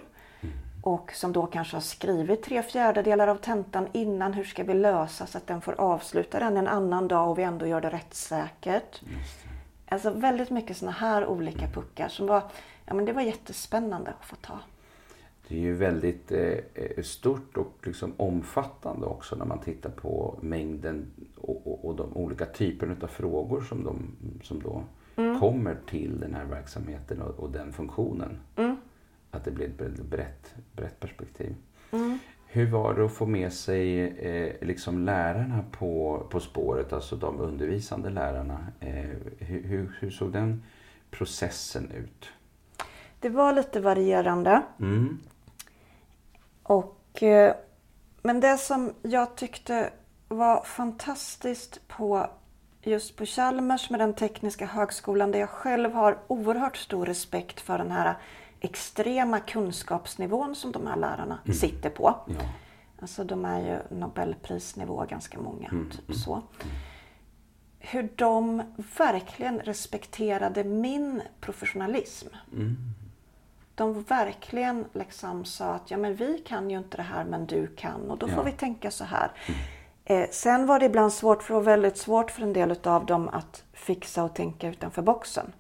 och 0.83 1.11
som 1.13 1.33
då 1.33 1.45
kanske 1.45 1.75
har 1.75 1.81
skrivit 1.81 2.43
tre 2.43 2.63
fjärdedelar 2.63 3.27
av 3.27 3.35
tentan 3.35 3.87
innan. 3.93 4.33
Hur 4.33 4.43
ska 4.43 4.63
vi 4.63 4.73
lösa 4.73 5.25
så 5.25 5.37
att 5.37 5.47
den 5.47 5.61
får 5.61 5.81
avsluta 5.81 6.39
den 6.39 6.57
en 6.57 6.67
annan 6.67 7.07
dag 7.07 7.29
och 7.29 7.39
vi 7.39 7.43
ändå 7.43 7.67
gör 7.67 7.81
det 7.81 7.89
rättssäkert. 7.89 9.01
Alltså 9.85 10.09
väldigt 10.09 10.49
mycket 10.49 10.77
sådana 10.77 10.97
här 10.97 11.25
olika 11.25 11.67
puckar 11.67 12.07
som 12.07 12.27
var, 12.27 12.43
ja 12.85 12.93
men 12.93 13.05
det 13.05 13.13
var 13.13 13.21
jättespännande 13.21 14.11
att 14.19 14.25
få 14.25 14.35
ta. 14.35 14.59
Det 15.47 15.55
är 15.55 15.59
ju 15.59 15.73
väldigt 15.73 16.31
eh, 16.31 17.03
stort 17.03 17.57
och 17.57 17.77
liksom 17.83 18.13
omfattande 18.17 19.05
också 19.05 19.35
när 19.35 19.45
man 19.45 19.59
tittar 19.59 19.89
på 19.89 20.39
mängden 20.41 21.11
och, 21.35 21.66
och, 21.87 21.95
de 21.95 22.17
olika 22.17 22.45
typerna 22.45 22.95
av 23.01 23.07
frågor 23.07 23.61
som, 23.61 23.83
de, 23.83 24.11
som 24.43 24.61
då 24.61 24.83
mm. 25.15 25.39
kommer 25.39 25.77
till 25.89 26.19
den 26.19 26.33
här 26.33 26.45
verksamheten 26.45 27.21
och, 27.21 27.39
och 27.39 27.51
den 27.51 27.73
funktionen. 27.73 28.39
Mm. 28.55 28.75
Att 29.31 29.45
det 29.45 29.51
blir 29.51 29.67
ett 29.67 30.01
brett, 30.01 30.55
brett 30.75 30.99
perspektiv. 30.99 31.55
Mm. 31.91 32.19
Hur 32.49 32.71
var 32.71 32.93
det 32.93 33.05
att 33.05 33.13
få 33.13 33.25
med 33.25 33.53
sig 33.53 34.07
eh, 34.07 34.67
liksom 34.67 35.05
lärarna 35.05 35.63
på, 35.71 36.23
på 36.29 36.39
spåret, 36.39 36.93
alltså 36.93 37.15
de 37.15 37.39
undervisande 37.39 38.09
lärarna? 38.09 38.67
Eh, 38.79 39.05
hur, 39.39 39.97
hur, 39.99 40.09
såg 40.09 40.31
den 40.31 40.63
processen 41.11 41.91
ut? 41.91 42.29
Det 43.19 43.29
var 43.29 43.53
lite 43.53 43.79
varierande. 43.79 44.61
Mm. 44.79 45.19
Och, 46.63 47.23
eh, 47.23 47.55
men 48.21 48.39
det 48.39 48.57
som 48.57 48.93
jag 49.01 49.35
tyckte 49.35 49.89
var 50.27 50.63
fantastiskt 50.63 51.87
på 51.87 52.29
just 52.81 53.15
på 53.15 53.25
Chalmers 53.25 53.89
med 53.89 53.99
den 53.99 54.13
tekniska 54.13 54.65
högskolan 54.65 55.31
där 55.31 55.39
jag 55.39 55.49
själv 55.49 55.93
har 55.93 56.19
oerhört 56.27 56.77
stor 56.77 57.05
respekt 57.05 57.59
för 57.59 57.77
den 57.77 57.91
här 57.91 58.15
extrema 58.59 59.39
kunskapsnivån 59.39 60.55
som 60.55 60.71
de 60.71 60.87
här 60.87 60.95
lärarna 60.95 61.39
mm. 61.45 61.57
sitter 61.57 61.89
på. 61.89 62.15
Ja. 62.27 62.35
Alltså 63.01 63.23
de 63.23 63.45
är 63.45 63.59
ju 63.59 63.97
Nobelprisnivå 63.97 65.05
ganska 65.09 65.39
många, 65.39 65.67
mm. 65.67 65.89
typ 65.89 66.09
mm. 66.09 66.19
så. 66.19 66.41
Hur 67.79 68.09
de 68.15 68.63
verkligen 68.97 69.59
respekterade 69.59 70.63
min 70.63 71.21
professionalism. 71.39 72.27
Mm. 72.53 72.77
De 73.75 74.03
verkligen 74.03 74.85
liksom 74.93 75.45
sa 75.45 75.73
att 75.73 75.91
ja 75.91 75.97
men 75.97 76.15
vi 76.15 76.37
kan 76.37 76.69
ju 76.69 76.77
inte 76.77 76.97
det 76.97 77.03
här 77.03 77.25
men 77.25 77.45
du 77.45 77.67
kan 77.67 78.11
och 78.11 78.17
då 78.17 78.29
ja. 78.29 78.35
får 78.35 78.43
vi 78.43 78.51
tänka 78.51 78.91
så 78.91 79.03
här. 79.03 79.31
Eh, 80.09 80.29
sen 80.31 80.65
var 80.65 80.79
det 80.79 80.85
ibland 80.85 81.13
svårt, 81.13 81.43
för 81.43 81.53
det 81.53 81.59
var 81.59 81.65
väldigt 81.65 81.97
svårt 81.97 82.31
för 82.31 82.41
en 82.41 82.53
del 82.53 82.75
av 82.83 83.05
dem 83.05 83.29
att 83.33 83.63
fixa 83.73 84.23
och 84.23 84.33
tänka 84.33 84.69
utanför 84.69 85.01
boxen. 85.01 85.53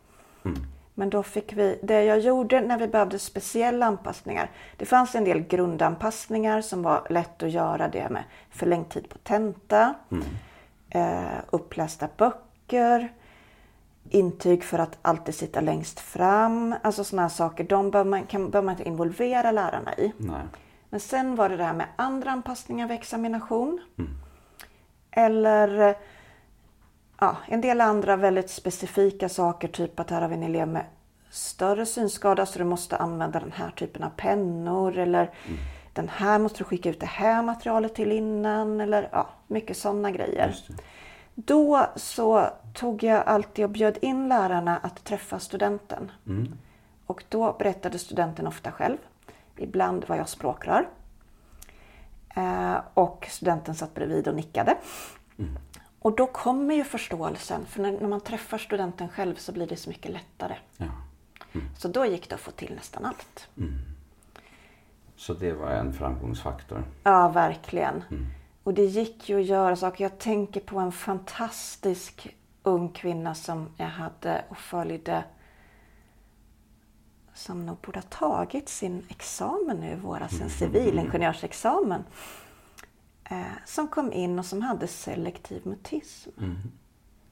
Mm. 0.45 0.57
Men 0.93 1.09
då 1.09 1.23
fick 1.23 1.53
vi, 1.53 1.79
det 1.83 2.03
jag 2.03 2.19
gjorde 2.19 2.61
när 2.61 2.79
vi 2.79 2.87
behövde 2.87 3.19
speciella 3.19 3.85
anpassningar. 3.85 4.49
Det 4.77 4.85
fanns 4.85 5.15
en 5.15 5.23
del 5.23 5.39
grundanpassningar 5.39 6.61
som 6.61 6.83
var 6.83 7.07
lätt 7.09 7.43
att 7.43 7.51
göra 7.51 7.87
det 7.87 8.09
med 8.09 8.23
förlängd 8.49 8.89
tid 8.89 9.09
på 9.09 9.17
tenta, 9.17 9.93
mm. 10.11 10.23
eh, 10.89 11.39
upplästa 11.49 12.07
böcker, 12.17 13.13
intyg 14.09 14.63
för 14.63 14.79
att 14.79 14.97
alltid 15.01 15.35
sitta 15.35 15.61
längst 15.61 15.99
fram. 15.99 16.75
Alltså 16.81 17.03
sådana 17.03 17.29
saker. 17.29 17.63
De 17.63 17.91
bör 17.91 18.03
man, 18.03 18.23
kan, 18.23 18.49
bör 18.49 18.61
man 18.61 18.73
inte 18.73 18.87
involvera 18.87 19.51
lärarna 19.51 19.95
i. 19.95 20.13
Nej. 20.17 20.41
Men 20.89 20.99
sen 20.99 21.35
var 21.35 21.49
det 21.49 21.57
det 21.57 21.63
här 21.63 21.73
med 21.73 21.87
andra 21.95 22.31
anpassningar 22.31 22.87
vid 22.87 22.97
examination. 22.97 23.79
Mm. 23.97 24.11
Eller 25.11 25.95
ja, 27.19 27.37
en 27.47 27.61
del 27.61 27.81
andra 27.81 28.15
väldigt 28.15 28.49
specifika 28.49 29.29
saker, 29.29 29.67
typ 29.67 29.99
att 29.99 30.09
här 30.09 30.21
har 30.21 30.27
vi 30.27 30.35
en 30.35 30.43
elev 30.43 30.67
med 30.67 30.85
större 31.29 31.85
synskada 31.85 32.45
så 32.45 32.59
du 32.59 32.65
måste 32.65 32.97
använda 32.97 33.39
den 33.39 33.51
här 33.51 33.71
typen 33.71 34.03
av 34.03 34.09
pennor 34.09 34.97
eller 34.97 35.21
mm. 35.23 35.59
den 35.93 36.09
här 36.09 36.39
måste 36.39 36.57
du 36.57 36.63
skicka 36.63 36.89
ut 36.89 36.99
det 36.99 37.05
här 37.05 37.43
materialet 37.43 37.95
till 37.95 38.11
innan 38.11 38.81
eller 38.81 39.09
ja, 39.11 39.29
mycket 39.47 39.77
sådana 39.77 40.11
grejer. 40.11 40.55
Då 41.35 41.87
så 41.95 42.49
tog 42.73 43.03
jag 43.03 43.23
alltid 43.27 43.65
och 43.65 43.71
bjöd 43.71 43.97
in 44.01 44.29
lärarna 44.29 44.77
att 44.77 45.03
träffa 45.03 45.39
studenten. 45.39 46.11
Mm. 46.27 46.53
Och 47.05 47.23
då 47.29 47.55
berättade 47.59 47.99
studenten 47.99 48.47
ofta 48.47 48.71
själv. 48.71 48.97
Ibland 49.57 50.05
var 50.07 50.15
jag 50.15 50.29
språkrör. 50.29 50.87
Eh, 52.37 52.81
och 52.93 53.27
studenten 53.29 53.75
satt 53.75 53.93
bredvid 53.93 54.27
och 54.27 54.35
nickade. 54.35 54.77
Mm. 55.37 55.59
Och 55.99 56.15
då 56.15 56.27
kommer 56.27 56.75
ju 56.75 56.83
förståelsen, 56.83 57.65
för 57.65 57.81
när, 57.81 57.91
när, 57.91 58.07
man 58.07 58.21
träffar 58.21 58.57
studenten 58.57 59.09
själv 59.09 59.35
så 59.35 59.51
blir 59.51 59.67
det 59.67 59.75
så 59.75 59.89
mycket 59.89 60.11
lättare. 60.11 60.55
Ja. 60.77 60.85
Mm. 61.53 61.67
Så 61.77 61.87
då 61.87 62.05
gick 62.05 62.29
det 62.29 62.35
att 62.35 62.41
få 62.41 62.51
till 62.51 62.73
nästan 62.75 63.05
allt. 63.05 63.47
Mm. 63.57 63.79
Så 65.15 65.33
det 65.33 65.53
var 65.53 65.69
en 65.69 65.93
framgångsfaktor? 65.93 66.83
Ja, 67.03 67.29
verkligen. 67.29 68.03
Mm. 68.09 68.25
Och 68.63 68.73
det 68.73 68.85
gick 68.85 69.29
ju 69.29 69.39
att 69.39 69.45
göra 69.45 69.75
saker. 69.75 70.03
Jag 70.03 70.17
tänker 70.17 70.59
på 70.59 70.79
en 70.79 70.91
fantastisk 70.91 72.35
ung 72.63 72.89
kvinna 72.89 73.35
som 73.35 73.69
jag 73.77 73.87
hade 73.87 74.43
och 74.49 74.57
följde 74.57 75.23
som 77.37 77.65
nog 77.65 77.77
borde 77.77 77.99
ha 77.99 78.03
tagit 78.03 78.69
sin 78.69 79.05
examen 79.09 79.77
nu 79.77 79.91
i 79.91 79.95
våras, 79.95 80.41
en 80.41 80.49
civilingenjörsexamen. 80.49 82.03
Eh, 83.23 83.45
som 83.65 83.87
kom 83.87 84.13
in 84.13 84.39
och 84.39 84.45
som 84.45 84.61
hade 84.61 84.87
selektiv 84.87 85.67
mutism. 85.67 86.29
Mm. 86.37 86.57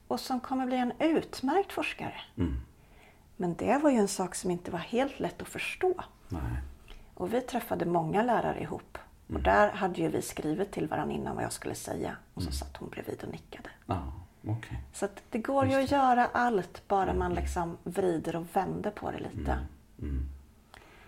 Och 0.08 0.20
som 0.20 0.40
kommer 0.40 0.66
bli 0.66 0.76
en 0.76 0.92
utmärkt 0.98 1.72
forskare. 1.72 2.20
Mm. 2.36 2.60
Men 3.36 3.54
det 3.54 3.78
var 3.78 3.90
ju 3.90 3.96
en 3.96 4.08
sak 4.08 4.34
som 4.34 4.50
inte 4.50 4.70
var 4.70 4.78
helt 4.78 5.20
lätt 5.20 5.42
att 5.42 5.48
förstå. 5.48 5.94
Nej. 6.28 6.62
Och 7.14 7.34
vi 7.34 7.40
träffade 7.40 7.86
många 7.86 8.22
lärare 8.22 8.60
ihop. 8.60 8.98
Mm. 9.28 9.36
Och 9.36 9.42
där 9.42 9.70
hade 9.70 10.00
ju 10.00 10.08
vi 10.08 10.22
skrivit 10.22 10.72
till 10.72 10.88
varandra 10.88 11.14
innan 11.14 11.34
vad 11.34 11.44
jag 11.44 11.52
skulle 11.52 11.74
säga. 11.74 12.16
Och 12.34 12.42
så 12.42 12.48
mm. 12.48 12.52
satt 12.52 12.76
hon 12.76 12.88
bredvid 12.88 13.22
och 13.22 13.30
nickade. 13.30 13.68
Ah, 13.86 14.02
okay. 14.42 14.76
Så 14.92 15.08
det 15.30 15.38
går 15.38 15.64
Just 15.64 15.76
ju 15.76 15.82
att 15.84 15.90
göra 15.90 16.26
allt 16.26 16.88
bara 16.88 17.14
man 17.14 17.32
mm. 17.32 17.42
liksom 17.42 17.76
vrider 17.82 18.36
och 18.36 18.56
vänder 18.56 18.90
på 18.90 19.10
det 19.10 19.18
lite. 19.18 19.52
Mm. 19.52 19.64
Mm. 20.02 20.28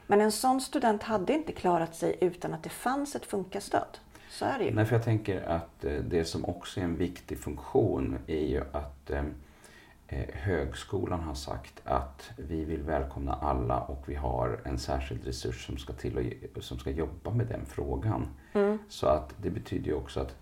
Men 0.06 0.20
en 0.20 0.32
sån 0.32 0.60
student 0.60 1.02
hade 1.02 1.32
inte 1.32 1.52
klarat 1.52 1.94
sig 1.94 2.18
utan 2.20 2.54
att 2.54 2.62
det 2.62 2.70
fanns 2.70 3.16
ett 3.16 3.26
funkastöd. 3.26 3.98
Så 4.30 4.44
är 4.44 4.58
det 4.58 4.64
ju. 4.64 4.74
Nej, 4.74 4.84
för 4.84 4.96
jag 4.96 5.04
tänker 5.04 5.42
att 5.42 5.84
eh, 5.84 5.92
det 5.92 6.24
som 6.24 6.44
också 6.44 6.80
är 6.80 6.84
en 6.84 6.96
viktig 6.96 7.38
funktion 7.38 8.18
är 8.26 8.46
ju 8.46 8.62
att 8.72 9.10
eh, 9.10 9.24
eh, 10.08 10.28
högskolan 10.34 11.20
har 11.20 11.34
sagt 11.34 11.80
att 11.84 12.30
vi 12.36 12.64
vill 12.64 12.82
välkomna 12.82 13.32
alla 13.32 13.80
och 13.80 14.04
vi 14.06 14.14
har 14.14 14.60
en 14.64 14.78
särskild 14.78 15.24
resurs 15.26 15.66
som 15.66 15.78
ska, 15.78 15.92
till 15.92 16.42
och, 16.56 16.62
som 16.64 16.78
ska 16.78 16.90
jobba 16.90 17.30
med 17.30 17.46
den 17.46 17.66
frågan. 17.66 18.26
Mm. 18.52 18.78
Så 18.88 19.06
att 19.06 19.34
det 19.42 19.50
betyder 19.50 19.86
ju 19.86 19.94
också 19.94 20.20
att 20.20 20.34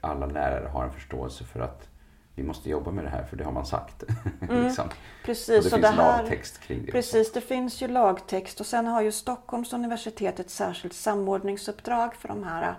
alla 0.00 0.26
lärare 0.26 0.68
har 0.68 0.84
en 0.84 0.92
förståelse 0.92 1.44
för 1.44 1.60
att 1.60 1.89
vi 2.40 2.46
måste 2.46 2.70
jobba 2.70 2.90
med 2.90 3.04
det 3.04 3.10
här 3.10 3.24
för 3.24 3.36
det 3.36 3.44
har 3.44 3.52
man 3.52 3.66
sagt. 3.66 4.04
Mm. 4.50 4.64
liksom. 4.64 4.88
Precis, 5.24 5.48
och 5.48 5.54
det 5.54 5.70
finns 5.70 5.82
det 5.82 6.02
här, 6.02 6.22
lagtext 6.22 6.60
kring 6.60 6.84
det. 6.84 6.92
Precis, 6.92 7.28
också. 7.28 7.40
det 7.40 7.46
finns 7.46 7.82
ju 7.82 7.88
lagtext 7.88 8.60
och 8.60 8.66
sen 8.66 8.86
har 8.86 9.02
ju 9.02 9.12
Stockholms 9.12 9.72
universitet 9.72 10.40
ett 10.40 10.50
särskilt 10.50 10.94
samordningsuppdrag 10.94 12.14
för 12.14 12.28
de 12.28 12.44
här 12.44 12.74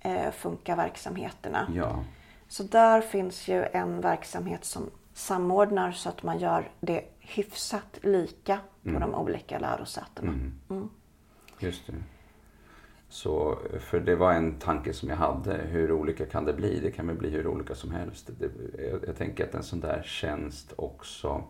eh, 0.00 0.30
Funka-verksamheterna. 0.30 1.72
Ja. 1.74 2.04
Så 2.48 2.62
där 2.62 3.00
finns 3.00 3.48
ju 3.48 3.64
en 3.72 4.00
verksamhet 4.00 4.64
som 4.64 4.90
samordnar 5.14 5.92
så 5.92 6.08
att 6.08 6.22
man 6.22 6.38
gör 6.38 6.70
det 6.80 7.04
hyfsat 7.18 7.98
lika 8.02 8.58
på 8.82 8.88
mm. 8.88 9.00
de 9.00 9.14
olika 9.14 9.58
lärosätena. 9.58 10.32
Mm. 10.32 10.52
Mm. 10.70 10.90
Just 11.58 11.86
det. 11.86 11.92
Så, 13.12 13.58
för 13.80 14.00
det 14.00 14.16
var 14.16 14.32
en 14.32 14.58
tanke 14.58 14.92
som 14.92 15.08
jag 15.08 15.16
hade. 15.16 15.56
Hur 15.56 15.92
olika 15.92 16.26
kan 16.26 16.44
det 16.44 16.52
bli? 16.52 16.80
Det 16.80 16.90
kan 16.90 17.06
väl 17.06 17.16
bli 17.16 17.30
hur 17.30 17.46
olika 17.46 17.74
som 17.74 17.90
helst. 17.90 18.30
Det, 18.38 18.50
jag, 18.90 19.00
jag, 19.06 19.16
tänker 19.16 19.44
att 19.44 19.54
en 19.54 19.62
sån 19.62 19.80
där 19.80 20.02
tjänst 20.04 20.72
också 20.76 21.44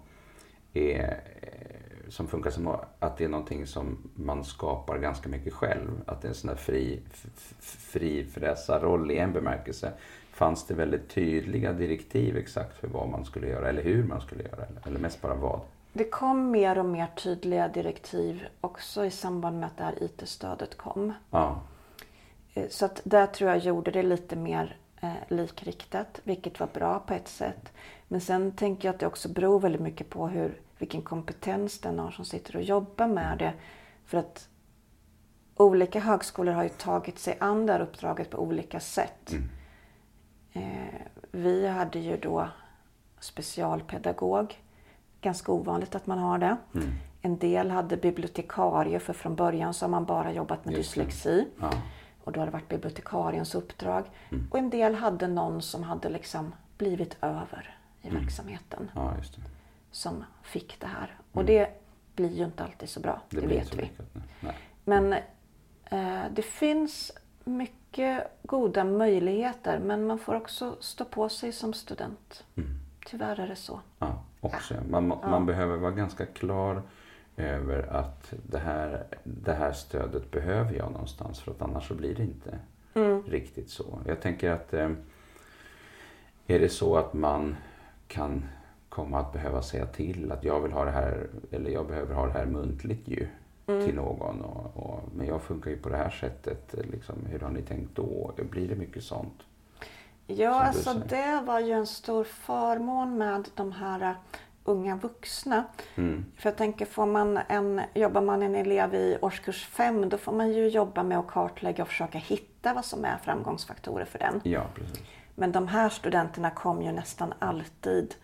är 0.73 1.21
eh, 1.41 2.11
som 2.11 2.29
funkar 2.29 2.51
som 2.51 2.77
att 2.99 3.17
det 3.17 3.25
är 3.25 3.29
någonting 3.29 3.67
som 3.67 4.11
man 4.15 4.45
skapar 4.45 4.99
ganska 4.99 5.29
mycket 5.29 5.53
själv. 5.53 5.91
Att 6.07 6.23
det 6.23 6.27
är 6.27 6.31
en 6.31 6.35
sån 6.35 6.49
där 6.49 6.57
fri, 6.57 7.01
frifräsarroll 7.61 9.11
i 9.11 9.19
en 9.19 9.33
bemärkelse. 9.33 9.93
Fanns 10.33 10.67
det 10.67 10.75
väldigt 10.75 11.09
tydliga 11.09 11.73
direktiv 11.73 12.37
exakt 12.37 12.77
för 12.77 12.89
vad 12.89 13.09
man 13.09 13.25
skulle 13.25 13.49
göra 13.49 13.69
eller 13.69 13.83
hur 13.83 14.05
man 14.05 14.21
skulle 14.21 14.43
göra? 14.43 14.65
Eller 14.87 14.99
mest 14.99 15.23
bara 15.23 15.35
vad? 15.35 15.61
Det 15.93 16.05
kom 16.05 16.51
mer 16.51 16.79
och 16.79 16.85
mer 16.85 17.07
tydliga 17.07 17.69
direktiv 17.69 18.47
också 18.61 19.05
i 19.05 19.11
samband 19.11 19.61
med 19.61 19.67
att 19.67 19.77
det 19.77 19.85
här 19.85 20.03
IT-stödet 20.03 20.77
kom. 20.77 21.13
Ja. 21.31 21.61
Eh, 22.55 22.69
så 22.69 22.85
att 22.85 23.01
där 23.05 23.27
tror 23.27 23.51
jag 23.51 23.59
gjorde 23.59 23.91
det 23.91 24.03
lite 24.03 24.37
mer 24.37 24.77
eh, 25.01 25.13
likriktat, 25.29 26.21
vilket 26.25 26.61
var 26.61 26.67
bra 26.67 26.99
på 26.99 27.15
ett 27.15 27.29
sätt. 27.29 27.73
Men 28.09 28.21
sen 28.21 28.53
tänker 28.53 28.89
jag 28.89 28.95
att 28.95 29.01
det 29.01 29.07
också 29.07 29.29
beror 29.29 29.61
väldigt 29.61 29.81
mycket 29.81 30.11
på 30.11 30.29
hur 30.29 30.61
vilken 30.79 31.03
kompetens 31.03 31.79
den 31.79 31.99
har 31.99 32.11
som 32.11 32.25
sitter 32.25 32.57
och 32.57 32.63
jobbar 32.63 33.07
med 33.07 33.39
det. 33.39 33.53
För 34.05 34.19
att 34.19 34.49
olika 35.57 36.01
högskolor 36.01 36.53
har 36.53 36.63
ju 36.63 36.69
tagit 36.69 37.19
sig 37.19 37.37
an 37.41 37.67
det 37.67 37.73
här 37.73 37.81
uppdraget 37.81 38.31
på 38.31 38.39
olika 38.39 38.81
sätt. 38.81 39.33
Mm. 39.33 39.49
Eh, 40.53 41.01
vi 41.31 41.67
hade 41.67 41.99
ju 41.99 42.17
då 42.17 42.49
specialpedagog 43.21 44.59
ganska 45.21 45.53
ovanligt 45.53 45.95
att 45.95 46.07
man 46.07 46.19
har 46.19 46.39
det. 46.39 46.57
Mm. 46.75 46.89
En 47.23 47.39
del 47.39 47.71
hade 47.71 47.97
bibliotekarie 47.97 48.99
för 49.01 49.13
från 49.13 49.35
början 49.37 49.75
så 49.75 49.85
har 49.85 49.91
man 49.91 50.05
bara 50.05 50.33
jobbat 50.33 50.65
med 50.65 50.75
Just 50.75 50.95
det. 50.95 51.01
dyslexi. 51.01 51.49
Ja. 51.61 51.71
Och 52.25 52.33
då 52.33 52.41
har 52.41 52.47
det 52.47 52.53
varit 52.53 52.69
bibliotekariens 52.69 53.55
uppdrag. 53.55 54.05
Mm. 54.31 54.47
Och 54.51 54.59
en 54.59 54.71
del 54.71 54.95
hade 54.95 55.27
någon 55.29 55.63
som 55.63 55.83
hade 55.83 56.09
liksom 56.09 56.55
blivit 56.79 57.17
över 57.23 57.77
i 58.03 58.09
Mm. 58.09 58.21
verksamheten. 58.23 58.91
ja, 58.95 59.15
det. 59.37 59.43
Som 59.91 60.25
fick 60.43 60.81
det 60.81 60.87
här. 60.87 61.19
Och 61.33 61.45
det 61.45 61.69
blir 62.15 62.33
ju 62.33 62.45
inte 62.45 62.65
alltid 62.65 62.89
så 62.89 63.01
bra, 63.01 63.21
det, 63.31 63.37
Mm. 63.37 63.49
blir 63.49 63.59
vet 63.59 63.75
vi. 63.79 63.91
Men 64.85 65.13
eh, 65.85 66.23
det 66.33 66.43
finns 66.43 67.13
mycket 67.45 68.27
goda 68.43 68.85
möjligheter 68.85 69.79
men 69.79 70.07
man 70.07 70.19
får 70.19 70.35
också 70.35 70.77
stå 70.81 71.05
på 71.05 71.29
sig 71.29 71.53
som 71.53 71.73
student. 71.73 72.45
Mm. 72.57 72.71
Tyvärr 73.07 73.41
är 73.41 73.49
det 73.49 73.57
så. 73.57 73.81
Ja, 73.99 74.23
också. 74.41 74.75
Man, 74.91 75.09
man 75.09 75.47
behöver 75.47 75.77
vara 75.77 75.91
ganska 75.91 76.27
klar 76.27 76.83
över 77.37 77.83
att 77.83 78.35
det 78.47 78.59
här, 78.59 79.05
det 79.25 79.53
här 79.53 79.73
stödet 79.73 80.31
behöver 80.31 80.73
jag 80.75 80.93
någonstans 80.93 81.41
för 81.41 81.51
att 81.51 81.63
annars 81.63 81.89
så 81.89 81.95
blir 81.95 82.15
det 82.15 82.23
inte 82.23 82.59
riktigt 83.27 83.71
så. 83.71 83.99
Jag 84.07 84.21
tänker 84.21 84.51
att 84.51 84.75
eh, 84.75 84.91
är 86.47 86.61
det 86.61 86.69
så 86.69 86.97
att 86.97 87.15
man 87.15 87.57
kan 88.09 88.45
komma 88.89 89.21
att 89.21 89.33
behöva 89.33 89.63
säga 89.63 89.87
till 89.87 90.33
att 90.33 90.45
jag 90.45 90.61
vill 90.61 90.73
ha 90.73 90.85
det 90.85 90.91
här 90.91 91.27
eller 91.51 91.71
jag 91.71 91.87
behöver 91.87 92.15
ha 92.15 92.27
det 92.27 92.33
här 92.33 92.47
muntligt 92.47 93.09
ju 93.09 93.27
till 93.67 93.95
någon 93.95 94.41
och, 94.41 94.77
och, 94.77 95.01
men 95.17 95.27
jag 95.27 95.43
funkar 95.43 95.71
ju 95.71 95.77
på 95.77 95.89
det 95.89 95.97
här 95.97 96.11
sättet. 96.11 96.75
Liksom, 96.93 97.15
hur 97.27 97.41
har 97.41 97.51
ni 97.51 97.63
tänkt 97.63 97.97
då? 97.97 98.33
Blir 98.51 98.69
det 98.69 98.77
mycket 98.77 99.05
sånt? 99.05 99.43
Ja, 100.37 100.63
alltså 100.63 100.95
det 100.95 101.41
var 101.47 101.61
ju 101.61 101.73
en 101.73 101.87
stor 101.87 102.25
förmån 102.25 103.19
med 103.19 103.49
de 103.55 103.73
här 103.73 104.03
eh, 104.03 104.13
unga 104.65 104.97
vuxna. 104.97 105.65
Mm. 105.95 106.25
För 106.37 106.51
jag 106.51 106.57
tänker, 106.57 106.87
får 106.87 107.07
man 107.07 107.39
en, 107.49 107.81
jobbar 107.95 108.21
man 108.21 108.43
en 108.43 108.55
elev 108.55 108.95
i 108.95 109.19
årskurs 109.21 109.67
5 109.67 110.09
då 110.09 110.19
får 110.19 110.33
man 110.33 110.53
ju 110.53 110.69
jobba 110.69 111.03
med 111.03 111.19
att 111.19 111.27
kartlägga 111.27 111.83
och 111.83 111.89
försöka 111.89 112.19
hitta 112.19 112.75
vad 112.75 112.85
som 112.85 113.05
är 113.05 113.17
framgångsfaktorer 113.25 114.05
för 114.05 114.19
den. 114.19 114.41
Ja, 114.45 114.63
precis. 114.75 115.01
Men 115.35 115.53
de 115.53 115.69
här 115.69 115.89
studenterna 115.89 116.51
kom 116.51 116.83
ju 116.83 116.93
nästan 116.93 117.35
alltid 117.39 118.15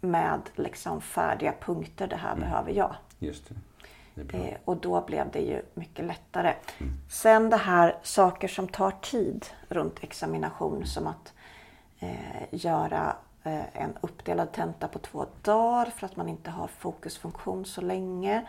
med 0.00 0.40
liksom 0.54 1.00
färdiga 1.00 1.54
punkter. 1.60 2.06
Det 2.06 2.16
här 2.16 2.36
behöver 2.36 2.72
jag. 2.72 2.94
Just 3.18 3.48
det. 3.48 3.54
Eh, 4.32 4.56
och 4.64 4.76
då 4.76 5.04
blev 5.06 5.30
det 5.30 5.40
ju 5.40 5.62
mycket 5.74 6.04
lättare. 6.04 6.54
Sen 7.08 7.50
det 7.50 7.56
här 7.56 7.96
saker 8.02 8.48
som 8.48 8.68
tar 8.68 8.90
tid 8.90 9.46
runt 9.68 9.98
examination 10.00 10.86
som 10.86 11.06
att 11.06 11.32
göra 12.50 13.16
eh, 13.42 13.82
en 13.82 13.92
uppdelad 14.00 14.52
tenta 14.52 14.88
på 14.88 14.98
två 14.98 15.26
dagar 15.42 15.86
för 15.86 16.06
att 16.06 16.16
man 16.16 16.28
inte 16.28 16.50
har 16.50 16.66
fokusfunktion 16.66 17.64
så 17.64 17.80
länge. 17.80 18.46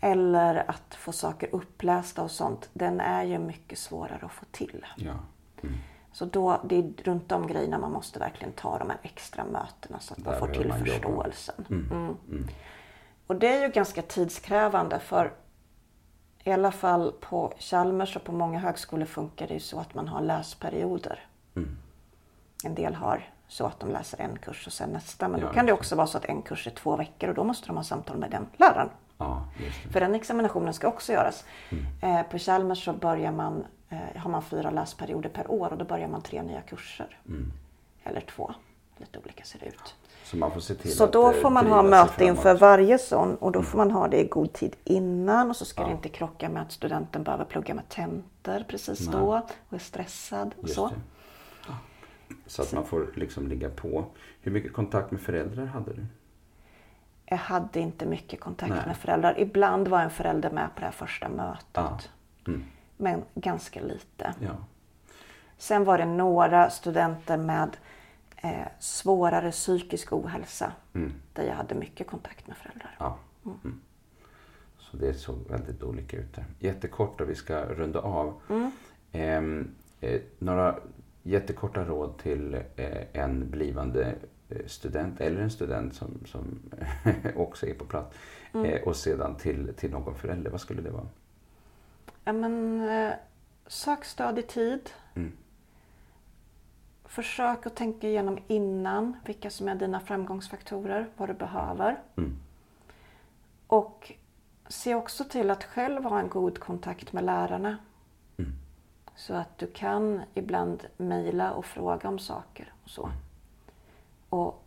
Eller 0.00 0.70
att 0.70 0.94
få 0.94 1.12
saker 1.12 1.48
upplästa 1.52 2.22
och 2.22 2.30
sånt. 2.30 2.70
Den 2.72 3.00
är 3.00 3.22
ju 3.22 3.38
mycket 3.38 3.78
svårare 3.78 4.20
att 4.22 4.32
få 4.32 4.44
till. 4.50 4.86
Ja. 4.96 5.14
Mm. 5.62 5.74
Så 6.12 6.24
då, 6.24 6.60
det 6.64 6.76
är 6.76 6.92
runt 7.04 7.28
de 7.28 7.46
grejerna 7.46 7.78
man 7.78 7.92
måste 7.92 8.18
verkligen 8.18 8.52
ta 8.52 8.78
de 8.78 8.90
här 8.90 8.98
extra 9.02 9.44
mötena 9.44 10.00
så 10.00 10.14
att 10.14 10.18
man 10.18 10.32
Där 10.32 10.40
får 10.40 10.48
till 10.48 10.68
man 10.68 10.84
förståelsen. 10.84 11.64
Mm. 11.70 12.16
Och 13.26 13.36
det 13.36 13.48
är 13.48 13.62
ju 13.62 13.68
ganska 13.68 14.02
tidskrävande 14.02 14.98
för 14.98 15.32
i 16.44 16.52
alla 16.52 16.72
fall 16.72 17.12
på 17.20 17.52
Chalmers 17.58 18.16
och 18.16 18.24
på 18.24 18.32
många 18.32 18.58
högskolor 18.58 19.06
funkar 19.06 19.48
det 19.48 19.54
ju 19.54 19.60
så 19.60 19.80
att 19.80 19.94
man 19.94 20.08
har 20.08 20.20
läsperioder. 20.20 21.26
Mm. 22.64 22.70
En 22.70 22.74
del 22.84 22.94
har 22.94 23.28
så 23.48 23.66
att 23.66 23.80
de 23.80 23.90
läser 23.90 24.20
en 24.20 24.38
kurs 24.38 24.66
och 24.66 24.72
sen 24.72 24.90
nästa. 24.90 25.28
Men 25.28 25.40
Ja, 25.40 25.46
då 25.46 25.52
kan 25.52 25.66
det 25.66 25.72
också 25.72 25.96
vara 25.96 26.06
så 26.06 26.18
att 26.18 26.24
en 26.24 26.42
kurs 26.42 26.66
är 26.66 26.70
två 26.70 26.96
veckor 26.96 27.28
och 27.28 27.34
då 27.34 27.44
måste 27.44 27.66
de 27.66 27.76
ha 27.76 27.84
samtal 27.84 28.16
med 28.16 28.30
den 28.30 28.46
läraren. 28.56 28.88
ja. 29.18 29.44
För 29.92 30.00
den 30.00 30.14
examinationen 30.14 30.74
ska 30.74 30.88
också 30.88 31.12
göras. 31.12 31.44
Mm. 31.70 32.16
Eh, 32.18 32.22
på 32.30 32.38
Chalmers 32.38 32.84
så 32.84 32.92
börjar 32.92 33.32
man, 33.32 33.64
eh, 33.88 33.98
har 34.20 34.30
man 34.30 34.42
fyra 34.42 34.70
läsperioder 34.70 35.28
per 35.28 35.50
år 35.50 35.72
och 35.72 35.78
då 35.78 35.84
börjar 35.84 36.08
man 36.08 36.22
tre 36.22 36.42
nya 36.42 36.60
kurser. 36.60 37.18
Mm. 37.28 37.52
Eller 38.04 38.20
två. 38.20 38.54
Lite 38.96 39.18
olika 39.18 39.44
ser 39.44 39.58
det 39.58 39.66
ut. 39.66 39.94
Så 40.24 40.36
man 40.36 40.50
får 40.50 40.60
se 40.60 40.74
till 40.74 40.96
Så 40.96 41.06
då 41.06 41.30
eh, 41.30 41.40
får 41.42 41.50
man 41.50 41.66
ha 41.66 41.82
möte 41.82 42.24
inför 42.24 42.54
varje 42.54 42.98
sån 42.98 43.34
och 43.36 43.52
då 43.52 43.62
får 43.62 43.78
man 43.78 43.90
ha 43.90 44.08
det 44.08 44.20
i 44.20 44.24
god 44.28 44.52
tid 44.52 44.76
innan 44.84 45.50
och 45.50 45.56
så 45.56 45.64
ska 45.64 45.82
Ja. 45.82 45.86
det 45.88 45.92
inte 45.92 46.08
krocka 46.08 46.48
med 46.48 46.62
att 46.62 46.72
studenten 46.72 47.22
behöver 47.22 47.44
plugga 47.44 47.74
med 47.74 47.88
tentor 47.88 48.64
precis 48.68 49.00
Nej. 49.08 49.20
då 49.20 49.42
och 49.68 49.74
är 49.74 49.78
stressad 49.78 50.54
och 50.58 50.62
Just 50.62 50.74
så. 50.74 50.88
det. 50.88 50.94
Så 52.46 52.62
att 52.62 52.72
man 52.72 52.84
får 52.86 53.10
liksom 53.14 53.48
ligga 53.48 53.70
på. 53.70 54.04
Hur 54.40 54.52
mycket 54.52 54.72
kontakt 54.72 55.10
med 55.10 55.20
föräldrar 55.20 55.66
hade 55.66 55.92
du? 55.92 56.06
Jag 57.24 57.36
hade 57.36 57.80
inte 57.80 58.06
mycket 58.06 58.40
kontakt 58.40 58.70
Nej. 58.72 58.86
med 58.86 58.96
föräldrar. 58.96 59.34
Ibland 59.40 59.88
var 59.88 60.00
en 60.02 60.10
förälder 60.10 60.50
med 60.50 60.68
på 60.74 60.80
det 60.80 60.84
här 60.86 60.92
första 60.92 61.28
mötet. 61.28 61.64
Ja. 61.72 61.98
Mm. 62.46 62.64
Men 62.96 63.22
ganska 63.34 63.80
lite. 63.80 64.34
Ja. 64.40 64.56
Sen 65.58 65.84
var 65.84 65.98
det 65.98 66.04
några 66.06 66.70
studenter 66.70 67.36
med 67.36 67.76
eh, 68.36 68.66
svårare 68.78 69.50
psykisk 69.50 70.12
ohälsa 70.12 70.72
Mm. 70.94 71.12
där 71.32 71.42
jag 71.44 71.54
hade 71.54 71.74
mycket 71.74 72.06
kontakt 72.06 72.46
med 72.46 72.56
föräldrar. 72.56 72.96
ja. 72.98 73.18
Mm. 73.44 73.80
Så 74.78 74.96
det 74.96 75.14
såg 75.14 75.36
väldigt 75.48 75.82
olika 75.82 76.16
ut 76.16 76.34
där. 76.34 76.44
Jättekort 76.58 77.20
och 77.20 77.30
vi 77.30 77.34
ska 77.34 77.64
runda 77.64 78.00
av. 78.00 78.40
Ehm, 79.12 79.70
eh, 80.00 80.20
några 80.38 80.78
jättekorta 81.28 81.84
råd 81.84 82.18
till 82.18 82.54
eh, 82.54 83.06
en 83.12 83.50
blivande 83.50 84.14
eh, 84.48 84.66
student 84.66 85.20
eller 85.20 85.40
en 85.40 85.50
student 85.50 85.94
som, 85.94 86.20
som 86.26 86.60
också 87.36 87.66
är 87.66 87.74
på 87.74 87.84
plats. 87.84 88.16
Mm. 88.54 88.66
Eh, 88.66 88.82
och 88.82 88.96
sedan 88.96 89.36
till, 89.36 89.74
till 89.74 89.90
någon 89.90 90.14
förälder. 90.14 90.50
Vad 90.50 90.60
skulle 90.60 90.82
det 90.82 90.90
vara? 90.90 91.06
Ja, 92.24 92.32
men, 92.32 93.12
sök 93.66 94.04
stöd 94.04 94.38
i 94.38 94.42
tid. 94.42 94.90
Mm. 95.14 95.32
Försök 97.04 97.66
att 97.66 97.76
tänka 97.76 98.08
igenom 98.08 98.38
innan 98.46 99.16
vilka 99.24 99.50
som 99.50 99.68
är 99.68 99.74
dina 99.74 100.00
framgångsfaktorer, 100.00 101.06
vad 101.16 101.28
du 101.28 101.34
behöver. 101.34 102.00
Mm. 102.16 102.36
Och 103.66 104.12
se 104.68 104.94
också 104.94 105.24
till 105.24 105.50
att 105.50 105.64
själv 105.64 106.04
ha 106.04 106.20
en 106.20 106.28
god 106.28 106.58
kontakt 106.58 107.12
med 107.12 107.24
lärarna. 107.24 107.76
Mm. 109.18 109.26
Så 109.26 109.34
att 109.34 109.58
du 109.58 109.66
kan 109.66 110.22
ibland 110.34 110.86
mejla 110.96 111.52
och 111.52 111.64
fråga 111.64 112.08
om 112.08 112.18
saker 112.18 112.72
och 112.84 112.90
så. 112.90 113.10
Och 114.28 114.64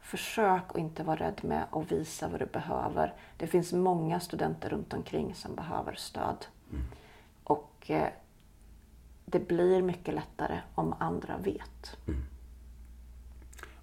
försök 0.00 0.62
att 0.68 0.78
inte 0.78 1.02
vara 1.02 1.16
rädd 1.16 1.40
med 1.44 1.66
att 1.70 1.92
visa 1.92 2.28
vad 2.28 2.40
du 2.40 2.46
behöver. 2.46 3.14
Det 3.36 3.46
finns 3.46 3.72
många 3.72 4.20
studenter 4.20 4.70
runt 4.70 4.94
omkring 4.94 5.34
som 5.34 5.54
behöver 5.54 5.94
stöd. 5.94 6.46
Och 7.44 7.90
eh, 7.90 8.12
det 9.26 9.48
blir 9.48 9.82
mycket 9.82 10.14
lättare 10.14 10.60
om 10.74 10.94
andra 10.98 11.38
vet. 11.38 11.96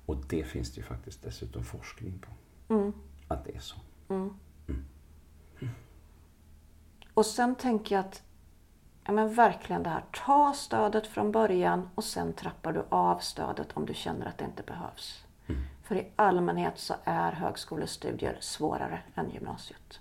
Och 0.05 0.15
det 0.29 0.43
finns 0.43 0.73
det 0.73 0.77
ju 0.77 0.87
faktiskt 0.87 1.23
dessutom 1.23 1.63
forskning 1.63 2.19
på. 2.19 2.73
Mm. 2.73 2.93
Att 3.27 3.45
det 3.45 3.55
är 3.55 3.59
så. 3.59 3.77
Och 7.13 7.25
sen 7.25 7.55
tänker 7.55 7.95
jag 7.95 8.05
att 8.05 8.23
ja, 9.07 9.13
men 9.13 9.33
verkligen 9.33 9.83
det 9.83 9.89
här, 9.89 10.03
ta 10.11 10.53
stödet 10.53 11.07
från 11.07 11.31
början 11.31 11.89
och 11.95 12.03
sen 12.03 12.33
trappar 12.33 12.73
du 12.73 12.83
av 12.89 13.17
stödet 13.19 13.67
om 13.73 13.85
du 13.85 13.93
känner 13.93 14.25
att 14.25 14.37
det 14.37 14.45
inte 14.45 14.63
behövs. 14.63 15.23
För 15.83 15.95
i 15.95 16.07
allmänhet 16.15 16.79
så 16.79 16.93
är 17.03 17.31
högskolestudier 17.31 18.37
svårare 18.39 18.99
än 19.15 19.29
gymnasiet. 19.29 19.99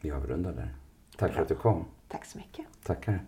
Vi 0.00 0.10
avrundar 0.10 0.52
där. 0.52 0.74
Tack 1.16 1.32
för 1.32 1.42
att 1.42 1.48
du 1.48 1.54
kom. 1.54 1.84
Tack 2.08 2.24
så 2.24 2.38
mycket. 2.38 2.66
Tackar. 2.82 3.20